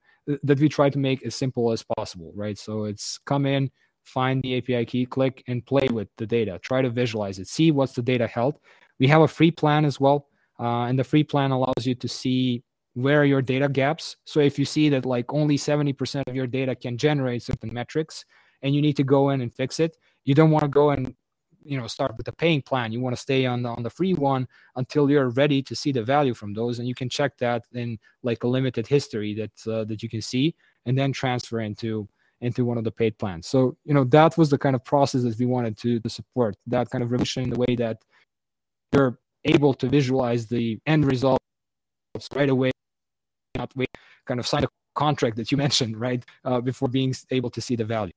that 0.44 0.60
we 0.60 0.68
try 0.68 0.88
to 0.88 0.98
make 0.98 1.24
as 1.24 1.34
simple 1.34 1.72
as 1.72 1.84
possible, 1.96 2.32
right? 2.36 2.56
So 2.56 2.84
it's 2.84 3.18
come 3.18 3.46
in, 3.46 3.70
find 4.06 4.42
the 4.42 4.58
API 4.58 4.86
key, 4.86 5.06
click, 5.06 5.42
and 5.46 5.64
play 5.66 5.88
with 5.90 6.08
the 6.16 6.26
data. 6.26 6.58
Try 6.62 6.82
to 6.82 6.90
visualize 6.90 7.38
it, 7.38 7.48
see 7.48 7.70
what's 7.70 7.92
the 7.92 8.02
data 8.02 8.26
held. 8.26 8.58
We 8.98 9.06
have 9.08 9.22
a 9.22 9.28
free 9.28 9.50
plan 9.50 9.84
as 9.84 10.00
well, 10.00 10.28
uh, 10.58 10.84
and 10.84 10.98
the 10.98 11.04
free 11.04 11.24
plan 11.24 11.50
allows 11.50 11.84
you 11.84 11.94
to 11.94 12.08
see 12.08 12.62
where 12.96 13.26
your 13.26 13.42
data 13.42 13.68
gaps 13.68 14.16
so 14.24 14.40
if 14.40 14.58
you 14.58 14.64
see 14.64 14.88
that 14.88 15.04
like 15.04 15.30
only 15.30 15.58
70% 15.58 16.22
of 16.26 16.34
your 16.34 16.46
data 16.46 16.74
can 16.74 16.96
generate 16.96 17.42
certain 17.42 17.70
metrics 17.70 18.24
and 18.62 18.74
you 18.74 18.80
need 18.80 18.96
to 18.96 19.04
go 19.04 19.28
in 19.30 19.42
and 19.42 19.52
fix 19.52 19.80
it 19.80 19.98
you 20.24 20.34
don't 20.34 20.50
want 20.50 20.62
to 20.62 20.68
go 20.68 20.88
and 20.90 21.14
you 21.62 21.78
know 21.78 21.86
start 21.86 22.16
with 22.16 22.24
the 22.24 22.32
paying 22.32 22.62
plan 22.62 22.92
you 22.92 23.00
want 23.00 23.14
to 23.14 23.20
stay 23.20 23.44
on 23.44 23.62
the, 23.62 23.68
on 23.68 23.82
the 23.82 23.90
free 23.90 24.14
one 24.14 24.48
until 24.76 25.10
you're 25.10 25.28
ready 25.28 25.60
to 25.60 25.76
see 25.76 25.92
the 25.92 26.02
value 26.02 26.32
from 26.32 26.54
those 26.54 26.78
and 26.78 26.88
you 26.88 26.94
can 26.94 27.08
check 27.08 27.36
that 27.36 27.66
in 27.74 27.98
like 28.22 28.44
a 28.44 28.48
limited 28.48 28.86
history 28.86 29.34
that 29.34 29.70
uh, 29.70 29.84
that 29.84 30.02
you 30.02 30.08
can 30.08 30.22
see 30.22 30.54
and 30.86 30.96
then 30.96 31.12
transfer 31.12 31.60
into 31.60 32.08
into 32.40 32.64
one 32.64 32.78
of 32.78 32.84
the 32.84 32.90
paid 32.90 33.16
plans 33.18 33.46
so 33.46 33.76
you 33.84 33.94
know 33.94 34.04
that 34.04 34.36
was 34.36 34.50
the 34.50 34.58
kind 34.58 34.76
of 34.76 34.84
process 34.84 35.22
that 35.22 35.38
we 35.38 35.46
wanted 35.46 35.76
to, 35.76 35.98
to 36.00 36.08
support 36.08 36.54
that 36.66 36.90
kind 36.90 37.02
of 37.02 37.10
revolution 37.10 37.42
in 37.42 37.50
the 37.50 37.58
way 37.58 37.74
that 37.76 37.98
you're 38.92 39.18
able 39.44 39.72
to 39.72 39.88
visualize 39.88 40.46
the 40.46 40.78
end 40.86 41.04
results 41.04 41.40
right 42.34 42.50
away 42.50 42.70
not 43.56 43.74
wait, 43.76 43.90
kind 44.26 44.38
of 44.38 44.46
sign 44.46 44.64
a 44.64 44.68
contract 44.94 45.36
that 45.36 45.50
you 45.50 45.58
mentioned, 45.66 45.98
right, 45.98 46.24
uh, 46.44 46.60
before 46.60 46.88
being 46.88 47.14
able 47.30 47.50
to 47.50 47.60
see 47.60 47.76
the 47.76 47.84
value. 47.84 48.12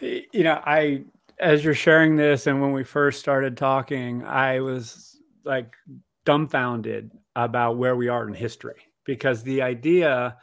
You 0.00 0.42
know, 0.42 0.60
I 0.64 1.04
as 1.40 1.64
you're 1.64 1.74
sharing 1.74 2.16
this, 2.16 2.46
and 2.46 2.60
when 2.60 2.72
we 2.72 2.84
first 2.84 3.20
started 3.20 3.56
talking, 3.56 4.24
I 4.24 4.60
was 4.60 5.20
like 5.44 5.76
dumbfounded 6.24 7.10
about 7.36 7.76
where 7.76 7.96
we 7.96 8.08
are 8.08 8.26
in 8.26 8.34
history 8.34 8.88
because 9.04 9.42
the 9.42 9.62
idea 9.62 10.36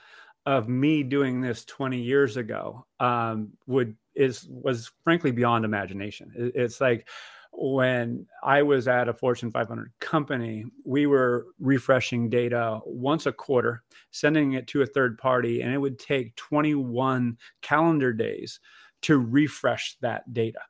of 0.45 0.67
me 0.67 1.03
doing 1.03 1.41
this 1.41 1.65
20 1.65 1.99
years 1.99 2.37
ago 2.37 2.85
um, 2.99 3.49
would 3.67 3.95
is 4.15 4.47
was 4.49 4.91
frankly 5.03 5.31
beyond 5.31 5.65
imagination. 5.65 6.31
It, 6.35 6.53
it's 6.55 6.81
like 6.81 7.07
when 7.53 8.25
I 8.43 8.63
was 8.63 8.87
at 8.87 9.09
a 9.09 9.13
Fortune 9.13 9.51
500 9.51 9.91
company, 9.99 10.65
we 10.85 11.05
were 11.05 11.47
refreshing 11.59 12.29
data 12.29 12.79
once 12.85 13.25
a 13.25 13.31
quarter, 13.31 13.83
sending 14.11 14.53
it 14.53 14.67
to 14.67 14.81
a 14.81 14.85
third 14.85 15.17
party, 15.17 15.61
and 15.61 15.73
it 15.73 15.77
would 15.77 15.99
take 15.99 16.35
21 16.37 17.37
calendar 17.61 18.13
days 18.13 18.59
to 19.01 19.19
refresh 19.19 19.97
that 20.01 20.33
data. 20.33 20.61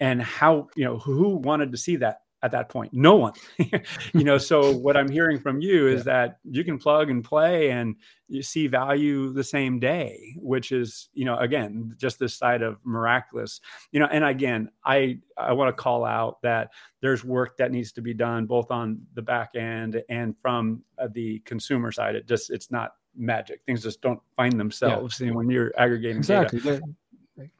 And 0.00 0.20
how, 0.20 0.68
you 0.74 0.84
know, 0.84 0.98
who 0.98 1.36
wanted 1.36 1.70
to 1.72 1.78
see 1.78 1.96
that 1.96 2.21
at 2.42 2.50
that 2.50 2.68
point. 2.68 2.92
No 2.92 3.16
one. 3.16 3.32
You 4.14 4.24
know 4.24 4.38
so 4.38 4.72
what 4.76 4.96
i'm 4.96 5.10
hearing 5.10 5.38
from 5.38 5.60
you 5.60 5.86
is 5.88 6.00
yeah. 6.00 6.12
that 6.12 6.38
you 6.44 6.64
can 6.64 6.78
plug 6.78 7.10
and 7.10 7.24
play 7.24 7.70
and 7.70 7.96
you 8.28 8.42
see 8.42 8.66
value 8.66 9.32
the 9.32 9.44
same 9.44 9.78
day 9.78 10.34
which 10.36 10.72
is 10.72 11.08
you 11.14 11.24
know 11.24 11.36
again 11.38 11.94
just 11.98 12.18
this 12.18 12.34
side 12.34 12.62
of 12.62 12.78
miraculous. 12.84 13.60
You 13.90 14.00
know 14.00 14.08
and 14.10 14.24
again 14.24 14.70
i 14.84 15.18
i 15.36 15.52
want 15.52 15.74
to 15.74 15.82
call 15.82 16.04
out 16.04 16.42
that 16.42 16.70
there's 17.00 17.24
work 17.24 17.56
that 17.56 17.70
needs 17.70 17.92
to 17.92 18.02
be 18.02 18.14
done 18.14 18.46
both 18.46 18.70
on 18.70 19.00
the 19.14 19.22
back 19.22 19.54
end 19.54 20.02
and 20.08 20.36
from 20.38 20.82
uh, 20.98 21.08
the 21.12 21.40
consumer 21.40 21.92
side. 21.92 22.14
It 22.14 22.26
just 22.26 22.50
it's 22.50 22.70
not 22.70 22.92
magic. 23.16 23.60
Things 23.66 23.82
just 23.82 24.00
don't 24.00 24.20
find 24.36 24.58
themselves 24.58 25.20
yeah. 25.20 25.30
when 25.32 25.50
you're 25.50 25.72
aggregating 25.76 26.18
exactly. 26.18 26.60
Data 26.60 26.82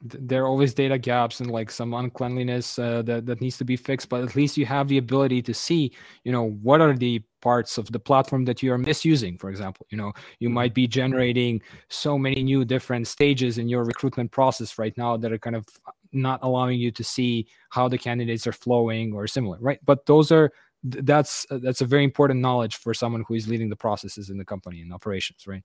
there 0.03 0.43
are 0.43 0.47
always 0.47 0.75
data 0.75 0.99
gaps 0.99 1.41
and 1.41 1.51
like 1.51 1.71
some 1.71 1.95
uncleanliness 1.95 2.79
uh, 2.79 3.01
that, 3.03 3.25
that 3.25 3.41
needs 3.41 3.57
to 3.57 3.65
be 3.65 3.77
fixed 3.77 4.11
but 4.11 4.23
at 4.23 4.37
least 4.37 4.59
you 4.59 4.67
have 4.67 4.87
the 4.89 4.99
ability 4.99 5.41
to 5.41 5.55
see 5.55 5.91
you 6.25 6.33
know 6.33 6.51
what 6.63 6.81
are 6.81 6.95
the 6.95 7.23
parts 7.43 7.77
of 7.77 7.91
the 7.93 7.99
platform 7.99 8.45
that 8.47 8.63
you 8.63 8.73
are 8.73 8.79
misusing 8.79 9.37
for 9.37 9.51
example. 9.51 9.87
You 9.91 9.99
know 9.99 10.13
you 10.39 10.49
mm-hmm. 10.49 10.55
might 10.55 10.75
be 10.75 10.87
generating 10.87 11.61
so 11.89 12.17
many 12.17 12.43
new 12.43 12.65
different 12.65 13.07
stages 13.07 13.59
in 13.59 13.69
your 13.69 13.85
recruitment 13.85 14.31
process 14.31 14.79
right 14.79 14.97
now 14.97 15.19
that 15.19 15.33
are 15.33 15.39
kind 15.39 15.57
of 15.57 15.67
not 16.13 16.39
allowing 16.43 16.79
you 16.79 16.91
to 16.93 17.05
see 17.05 17.47
how 17.71 17.89
the 17.89 17.99
candidates 17.99 18.47
are 18.47 18.53
flowing 18.53 19.13
or 19.13 19.27
similar 19.27 19.59
right? 19.61 19.81
But 19.85 20.07
those 20.07 20.33
are 20.33 20.51
that's 20.85 21.47
that's 21.51 21.83
a 21.83 21.87
very 21.87 22.05
important 22.05 22.41
knowledge 22.41 22.77
for 22.77 22.95
someone 22.95 23.25
who 23.29 23.35
is 23.35 23.47
leading 23.47 23.69
the 23.69 23.77
processes 23.77 24.31
in 24.31 24.39
the 24.39 24.45
company 24.45 24.81
and 24.81 24.93
operations 24.93 25.47
right? 25.47 25.65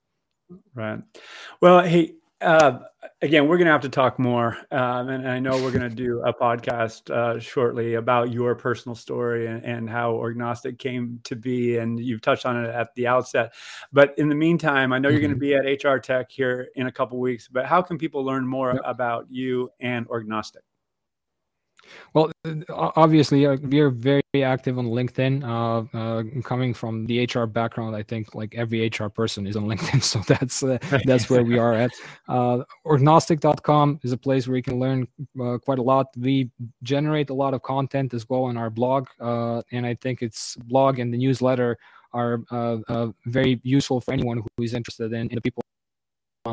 Right. 0.74 1.00
Well 1.62 1.82
hey 1.82 2.16
uh, 2.42 2.80
again, 3.22 3.48
we're 3.48 3.58
going 3.58 3.66
to 3.66 3.72
have 3.72 3.82
to 3.82 3.90
talk 3.90 4.20
more, 4.20 4.58
um, 4.72 5.10
and 5.10 5.28
I 5.28 5.40
know 5.40 5.62
we're 5.62 5.72
going 5.72 5.90
to 5.90 5.96
do 5.96 6.22
a 6.22 6.34
podcast 6.34 7.10
uh, 7.10 7.40
shortly 7.40 7.96
about 7.96 8.32
your 8.32 8.54
personal 8.56 8.96
story 8.96 9.48
and, 9.48 9.64
and, 9.64 9.90
how 9.90 10.14
Orgnostic 10.14 10.78
came 10.78 11.20
to 11.24 11.36
be, 11.36 11.78
and 11.78 12.00
you've 12.00 12.22
touched 12.22 12.46
on 12.46 12.64
it 12.64 12.70
at 12.70 12.94
the 12.96 13.08
outset. 13.08 13.54
But 13.92 14.14
in 14.18 14.30
the 14.30 14.36
meantime, 14.36 14.94
I 14.94 15.00
know 15.00 15.10
mm-hmm. 15.10 15.14
you're 15.14 15.22
going 15.22 15.32
to 15.32 15.38
be 15.38 15.56
at 15.56 15.84
HR 15.84 15.98
Tech 15.98 16.32
here 16.32 16.68
in 16.76 16.88
a 16.88 16.92
couple 16.92 17.20
weeks. 17.20 17.48
But 17.48 17.66
how 17.66 17.82
can 17.82 17.98
people 17.98 18.24
learn 18.24 18.46
more 18.46 18.74
yep. 18.74 18.82
about 18.86 19.26
you 19.30 19.72
and 19.80 20.08
Orgnostic? 20.08 20.64
Well, 22.14 22.32
obviously, 22.70 23.46
uh, 23.46 23.56
we 23.56 23.80
are 23.80 23.90
very 23.90 24.22
active 24.36 24.78
on 24.78 24.88
LinkedIn. 24.88 25.44
Uh, 25.44 25.98
uh, 25.98 26.24
coming 26.42 26.74
from 26.74 27.06
the 27.06 27.24
HR 27.26 27.46
background, 27.46 27.96
I 27.96 28.04
think 28.04 28.36
like 28.36 28.56
every 28.56 28.88
HR 28.88 29.08
person 29.08 29.48
is 29.48 29.56
on 29.56 29.66
LinkedIn, 29.72 30.04
so 30.04 30.20
that's 30.28 30.64
uh, 30.64 30.78
that's 31.06 31.30
where 31.30 31.44
we 31.44 31.58
are 31.58 31.74
at. 31.74 31.92
Uh, 32.28 32.64
Orgnostic.com 32.86 34.00
is 34.04 34.12
a 34.12 34.18
place 34.18 34.48
where 34.48 34.58
you 34.58 34.64
can 34.64 34.80
learn 34.80 35.08
uh, 35.42 35.58
quite 35.58 35.80
a 35.80 35.84
lot. 35.84 36.08
We 36.18 36.50
generate 36.84 37.30
a 37.30 37.34
lot 37.34 37.54
of 37.54 37.62
content 37.62 38.14
as 38.14 38.28
well 38.30 38.44
on 38.46 38.58
our 38.58 38.70
blog, 38.70 39.08
and 39.20 39.86
I 39.86 39.96
think 39.96 40.22
it's 40.22 40.56
blog 40.56 41.00
and 41.00 41.14
the 41.14 41.18
newsletter 41.18 41.78
are 42.14 42.42
very 43.26 43.60
useful 43.64 44.02
for 44.02 44.14
anyone 44.14 44.38
who 44.38 44.64
is 44.64 44.74
interested 44.74 45.14
in, 45.14 45.30
in 45.30 45.36
the 45.36 45.42
people 45.42 45.64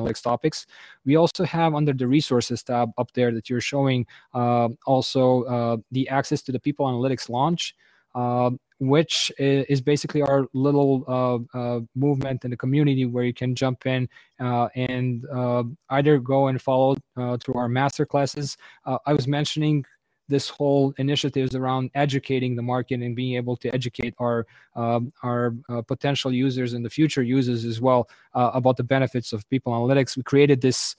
analytics 0.04 0.22
topics. 0.22 0.66
We 1.04 1.16
also 1.16 1.44
have 1.44 1.74
under 1.74 1.92
the 1.92 2.06
resources 2.06 2.62
tab 2.62 2.92
up 2.98 3.12
there 3.12 3.32
that 3.32 3.48
you're 3.48 3.60
showing 3.60 4.06
uh, 4.34 4.68
also 4.86 5.44
uh, 5.44 5.76
the 5.90 6.08
access 6.08 6.42
to 6.42 6.52
the 6.52 6.60
people 6.60 6.86
analytics 6.86 7.28
launch. 7.28 7.74
Uh, 8.14 8.50
which 8.78 9.32
is 9.38 9.80
basically 9.80 10.22
our 10.22 10.46
little 10.52 11.04
uh, 11.08 11.58
uh, 11.58 11.80
movement 11.94 12.44
in 12.44 12.50
the 12.50 12.56
community 12.56 13.06
where 13.06 13.24
you 13.24 13.32
can 13.32 13.54
jump 13.54 13.86
in 13.86 14.08
uh, 14.40 14.68
and 14.74 15.24
uh, 15.32 15.62
either 15.90 16.18
go 16.18 16.48
and 16.48 16.60
follow 16.60 16.96
uh, 17.16 17.36
through 17.38 17.54
our 17.54 17.68
master 17.68 18.04
classes. 18.04 18.56
I 18.84 19.12
was 19.12 19.26
mentioning 19.26 19.84
this 20.28 20.48
whole 20.48 20.94
initiative 20.98 21.48
is 21.50 21.54
around 21.54 21.90
educating 21.94 22.56
the 22.56 22.62
market 22.62 23.00
and 23.00 23.14
being 23.14 23.36
able 23.36 23.56
to 23.58 23.72
educate 23.74 24.14
our 24.18 24.46
um, 24.76 25.12
our 25.22 25.54
potential 25.86 26.32
users 26.32 26.72
and 26.72 26.84
the 26.84 26.90
future 26.90 27.22
users 27.22 27.64
as 27.64 27.80
well 27.80 28.08
about 28.34 28.76
the 28.76 28.82
benefits 28.82 29.32
of 29.32 29.48
people 29.48 29.72
analytics. 29.72 30.16
We 30.16 30.22
created 30.22 30.60
this 30.60 30.96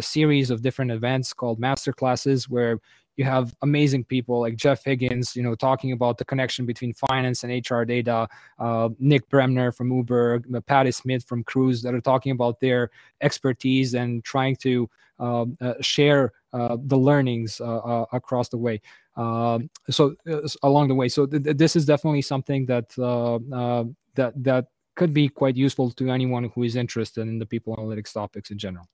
series 0.00 0.50
of 0.50 0.62
different 0.62 0.90
events 0.90 1.32
called 1.32 1.58
master 1.58 1.92
classes 1.92 2.48
where 2.48 2.80
you 3.16 3.24
have 3.24 3.54
amazing 3.62 4.04
people 4.04 4.40
like 4.40 4.56
Jeff 4.56 4.84
Higgins, 4.84 5.36
you 5.36 5.42
know, 5.42 5.54
talking 5.54 5.92
about 5.92 6.18
the 6.18 6.24
connection 6.24 6.66
between 6.66 6.92
finance 6.92 7.44
and 7.44 7.70
HR 7.70 7.82
data. 7.82 8.28
Uh, 8.58 8.88
Nick 8.98 9.28
Bremner 9.28 9.70
from 9.72 9.92
Uber, 9.92 10.42
uh, 10.54 10.60
Patty 10.60 10.90
Smith 10.90 11.24
from 11.24 11.44
Cruise, 11.44 11.82
that 11.82 11.94
are 11.94 12.00
talking 12.00 12.32
about 12.32 12.60
their 12.60 12.90
expertise 13.20 13.94
and 13.94 14.24
trying 14.24 14.56
to 14.56 14.88
um, 15.20 15.56
uh, 15.60 15.74
share 15.80 16.24
uh, 16.24 16.43
the 16.82 16.96
learnings 16.96 17.60
uh, 17.60 17.78
uh, 17.78 18.06
across 18.12 18.48
the 18.48 18.58
way. 18.58 18.80
Um, 19.16 19.70
so 19.90 20.14
along 20.62 20.88
the 20.88 20.94
way, 20.94 21.08
so 21.08 21.26
th- 21.26 21.42
th- 21.42 21.56
this 21.56 21.76
is 21.76 21.84
definitely 21.86 22.22
something 22.22 22.66
that 22.66 22.88
that 24.14 24.32
that 24.36 24.66
could 24.96 25.12
be 25.12 25.28
quite 25.28 25.56
useful 25.56 25.90
to 25.90 26.10
anyone 26.10 26.50
who 26.54 26.62
is 26.62 26.76
interested 26.76 27.22
in 27.22 27.38
the 27.38 27.46
people 27.46 27.76
analytics 27.76 28.12
topics 28.12 28.50
in 28.50 28.58
general. 28.58 28.86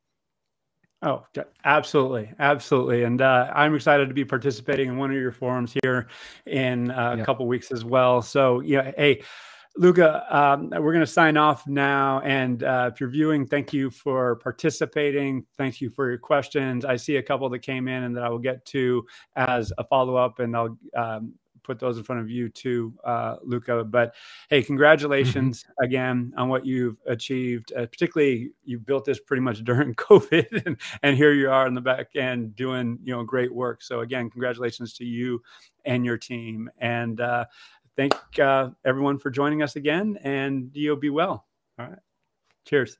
Oh, 1.03 1.25
absolutely, 1.65 2.31
absolutely, 2.39 3.05
and 3.05 3.23
uh, 3.23 3.51
I'm 3.55 3.75
excited 3.75 4.09
to 4.09 4.15
be 4.15 4.25
participating 4.25 4.89
in 4.89 4.99
one 4.99 5.11
of 5.11 5.17
your 5.17 5.33
forums 5.33 5.75
here 5.83 6.09
in 6.47 6.91
uh, 6.91 7.17
a 7.19 7.25
couple 7.25 7.47
weeks 7.47 7.71
as 7.73 7.87
well. 7.87 8.21
So, 8.21 8.61
yeah, 8.61 8.93
hey, 8.99 9.23
Luca, 9.77 10.27
um, 10.37 10.71
we're 10.71 10.93
going 10.93 11.01
to 11.01 11.07
sign 11.07 11.37
off 11.37 11.67
now. 11.67 12.21
And 12.21 12.65
uh, 12.65 12.91
if 12.93 13.01
you're 13.01 13.09
viewing, 13.09 13.47
thank 13.47 13.73
you 13.73 13.91
for 13.91 14.37
participating. 14.37 15.47
Thank 15.57 15.81
you 15.81 15.91
for 15.91 16.09
your 16.09 16.19
questions. 16.19 16.85
I 16.85 16.97
see 16.97 17.17
a 17.17 17.23
couple 17.23 17.49
that 17.51 17.61
came 17.61 17.87
in 17.87 18.03
and 18.03 18.17
that 18.17 18.25
I 18.25 18.29
will 18.29 18.39
get 18.39 18.65
to 18.67 19.07
as 19.37 19.73
a 19.79 19.85
follow 19.85 20.17
up, 20.17 20.41
and 20.41 20.57
I'll 20.57 20.77
um, 20.97 21.35
put 21.63 21.79
those 21.79 21.99
in 21.99 22.05
front 22.05 22.21
of 22.21 22.29
you 22.29 22.49
too, 22.49 22.93
uh, 23.05 23.37
Luca. 23.45 23.85
But 23.85 24.15
hey, 24.49 24.63
congratulations 24.63 25.63
mm-hmm. 25.63 25.85
again 25.85 26.33
on 26.37 26.49
what 26.49 26.67
you've 26.67 26.97
achieved. 27.07 27.73
Uh, 27.73 27.87
particularly, 27.87 28.51
you 28.65 28.79
built 28.79 29.05
this 29.05 29.21
pretty 29.21 29.43
much 29.43 29.63
during 29.63 29.95
COVID, 30.11 30.67
and, 30.67 30.77
and 31.03 31.17
here 31.17 31.33
you 31.33 31.49
are 31.49 31.67
in 31.67 31.75
the 31.75 31.81
back 31.81 32.17
end 32.17 32.57
doing 32.57 32.99
you 33.05 33.15
know 33.15 33.23
great 33.23 33.55
work. 33.55 33.83
So 33.83 34.01
again, 34.01 34.31
congratulations 34.31 34.95
to 34.95 35.05
you 35.05 35.43
and 35.85 36.05
your 36.05 36.19
team. 36.19 36.71
And 36.79 37.21
uh, 37.21 37.47
thank 38.01 38.39
uh, 38.39 38.71
everyone 38.87 39.19
for 39.19 39.31
joining 39.31 39.63
us 39.63 39.77
again. 39.77 40.19
And 40.23 40.71
you'll 40.73 40.97
be 40.97 41.11
well. 41.11 41.47
All 41.79 41.87
right. 41.87 41.99
Cheers. 42.65 42.97